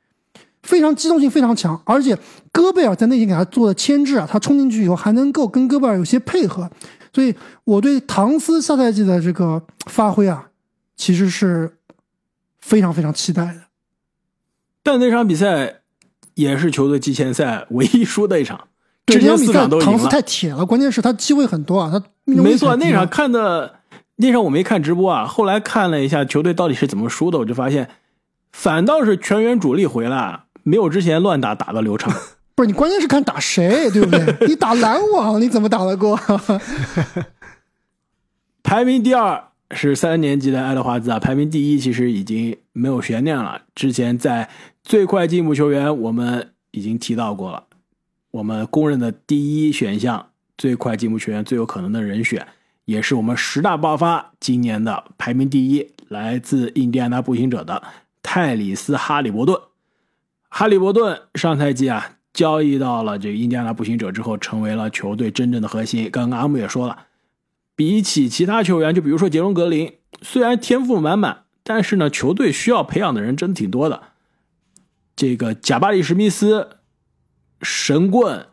[0.63, 1.81] 非常机动性非常强。
[1.85, 2.17] 而且
[2.51, 6.69] 戈贝尔在内线给他做的牵制啊，他冲进去以后还能够跟戈贝尔有些配合。
[7.13, 10.49] 所以我对唐斯下赛季的这个发挥啊，
[10.95, 11.77] 其实是
[12.59, 13.61] 非常非常期待的。
[14.83, 15.81] 但那场比赛。
[16.37, 18.67] 也是球队季前赛唯一输的一场，
[19.07, 19.91] 之前四场都赢了。
[19.91, 22.75] 唐斯太铁了，关键是他机会很多啊，他没错。
[22.75, 23.76] 那场看的
[24.17, 27.89] 那场我没看直播啊，后来看了一下球队到底是怎么输的，我就发现
[28.51, 32.13] 反倒是全员主力回来，没有之前乱打打的流畅。
[32.55, 34.35] 不是你关键是看打谁，对不对？
[34.47, 36.19] 你打篮网你怎么打得过？
[38.63, 43.61] 排名第二是三年级的爱德华兹啊，排名第一其实已经没有悬念了。
[43.73, 44.49] 之前在。
[44.83, 47.65] 最快进步球员，我们已经提到过了。
[48.31, 52.47] 我们公认的第一选项，最快进步球员最有可能的人选，
[52.87, 57.83] 也是我们十大爆发今年的排名第一，来自印第安纳步行者的
[58.23, 59.59] 泰里斯·哈利伯顿。
[60.47, 66.09] 哈利伯顿上赛季啊，交易到了这个印第安纳步行者之后，成为了球队真正的核心。
[66.09, 67.07] 刚刚阿木也说了，
[67.75, 74.01] 比起其他球员，就比如说杰伦·格林，虽然天赋满满，但是呢，球队需要培养的人真的挺多的。
[75.17, 76.77] 这个贾巴里·史密斯、
[77.61, 78.47] 神棍、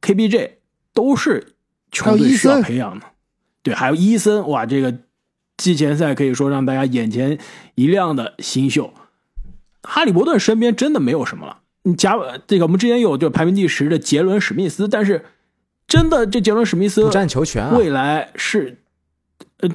[0.00, 0.52] KBJ
[0.94, 1.56] 都是
[1.90, 3.06] 球队需要培养的。
[3.66, 4.94] 对，还有伊森，哇，这个
[5.56, 7.36] 季前赛可以说让大家眼前
[7.74, 8.94] 一亮的新秀。
[9.82, 11.58] 哈利伯顿身边真的没有什么了。
[11.82, 12.14] 你贾
[12.46, 15.24] 这个我们之前有就排名第十的杰伦·史密斯，但是
[15.88, 18.78] 真的这杰伦·史密斯占球权，未来是
[19.58, 19.68] 呃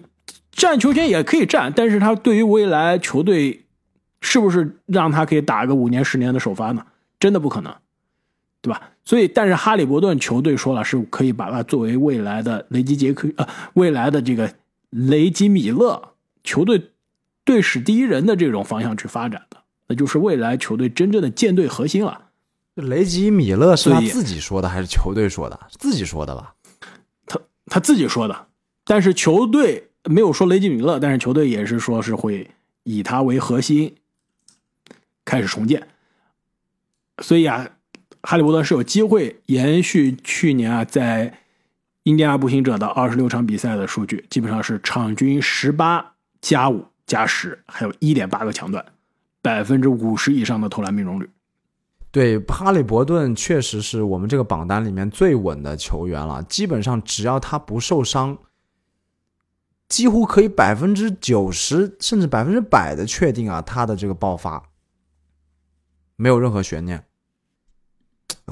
[0.52, 3.66] 占球权也可以占，但是他对于未来球队。
[4.24, 6.86] 是不是让他可以打个五年十年的首发呢？
[7.20, 7.74] 真的不可能，
[8.62, 8.92] 对吧？
[9.04, 14.54] 所以，但是哈利伯顿球队说了，是可以把它作为未来的雷吉杰克呃，未来的这个
[14.92, 16.92] 雷吉米勒球队
[17.44, 19.58] 队史第一人的这种方向去发展的，
[19.88, 22.30] 那就是未来球队真正的舰队核心了。
[22.76, 25.60] 雷吉米勒是他自己说的还是球队说的？
[25.80, 26.54] 自己说的吧？
[27.26, 28.48] 他他自己说的，
[28.86, 32.50] 但是球队没有说雷吉米勒，但是球队也是说是会
[32.84, 33.96] 以他为核心。
[35.24, 35.88] 开始重建，
[37.20, 37.70] 所以啊，
[38.24, 41.40] 哈利伯顿是有机会延续去年啊在
[42.04, 48.86] 印第安步行者的二十六场比赛的数据，基本上是场均十八加五加十，还有一点八个抢断，
[49.42, 51.30] 百分之五十以上的投篮命中率。
[52.12, 58.38] 对，哈利伯顿确实是我们这个榜单里面最稳的球员了，基本上只要他不受伤，
[59.88, 64.64] 几乎可以百分之九十甚至百分之百的确定啊他的这个爆发。
[66.16, 67.06] 没有任何悬念。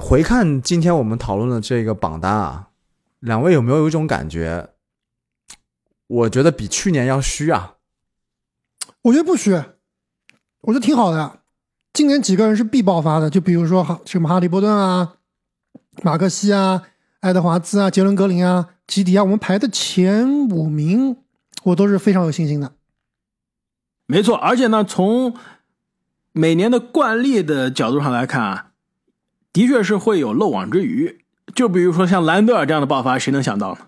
[0.00, 2.70] 回看今天我们讨论的这个榜单啊，
[3.20, 4.70] 两位有没有有一种感觉？
[6.06, 7.74] 我觉得比去年要虚啊。
[9.02, 9.52] 我觉得不虚，
[10.62, 11.40] 我觉得挺好的。
[11.92, 15.16] 今年几个人是必爆发的，就比如说哈什么哈利波顿啊、
[16.02, 16.82] 马克西啊、
[17.20, 21.18] 爱德华兹啊、杰伦格林啊、吉迪啊，我们排的前五名，
[21.64, 22.72] 我都是非常有信心的。
[24.06, 25.36] 没错，而且呢，从
[26.32, 28.69] 每年的惯例的角度上来看啊，
[29.52, 31.20] 的确是会有漏网之鱼。
[31.54, 33.78] 就比如说像兰德尔这样的爆发，谁能想到呢？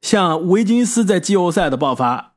[0.00, 2.32] 像维金斯在季后赛的爆发，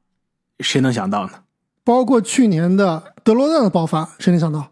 [0.59, 1.43] 谁能想到呢？
[1.83, 4.71] 包括去年的德罗赞的爆发，谁能想到？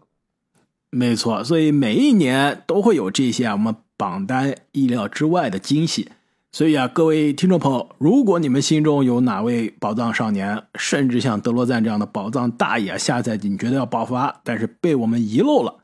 [0.90, 6.10] 没错，所以每一年都会有这些我们榜单意料之外的惊喜。
[6.52, 15.74] 所以啊，各位听众朋友，如果你们心中有哪位宝藏少年，甚至像德罗赞这样的宝藏大爷，下赛季你觉得要爆发，但是被我们遗漏了，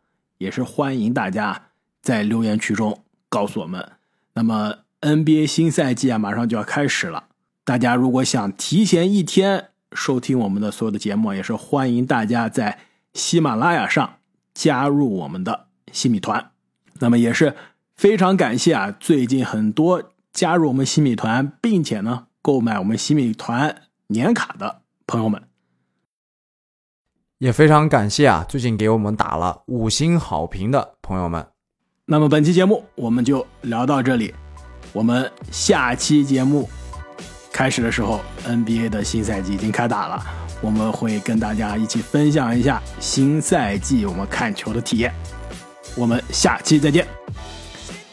[0.43, 1.68] 也是欢迎大家
[2.03, 3.93] 在留言区中告诉我们。
[4.34, 7.24] 那么 NBA 新赛季啊，马上就要开始了，
[7.64, 12.80] 大家如果想提前一天收听我们的所有的节目，也是欢迎大家在
[13.14, 14.16] 喜马拉雅上
[14.53, 16.51] 加入我们的新米团。
[16.99, 17.55] 那么也是
[17.95, 20.11] 非常感谢啊，最近很多。
[20.32, 25.43] 加入我们新米团，并且呢，购买我们新米团年卡的朋友们，
[27.43, 31.45] 也非常感谢啊，最近给我们打了五星好评的朋友们。
[32.05, 34.32] 那么本期节目我们就聊到这里，
[34.93, 36.70] 我们下期节目
[37.53, 40.24] 开始的时候，NBA 的新赛季已经开打了，
[40.61, 45.12] 我们会跟大家一起分享一下新赛季我们看球的体验。
[45.97, 47.05] 我们下期再见。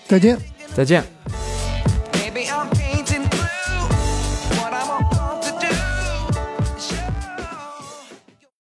[0.08, 0.40] 再见。
[0.74, 1.19] 再见。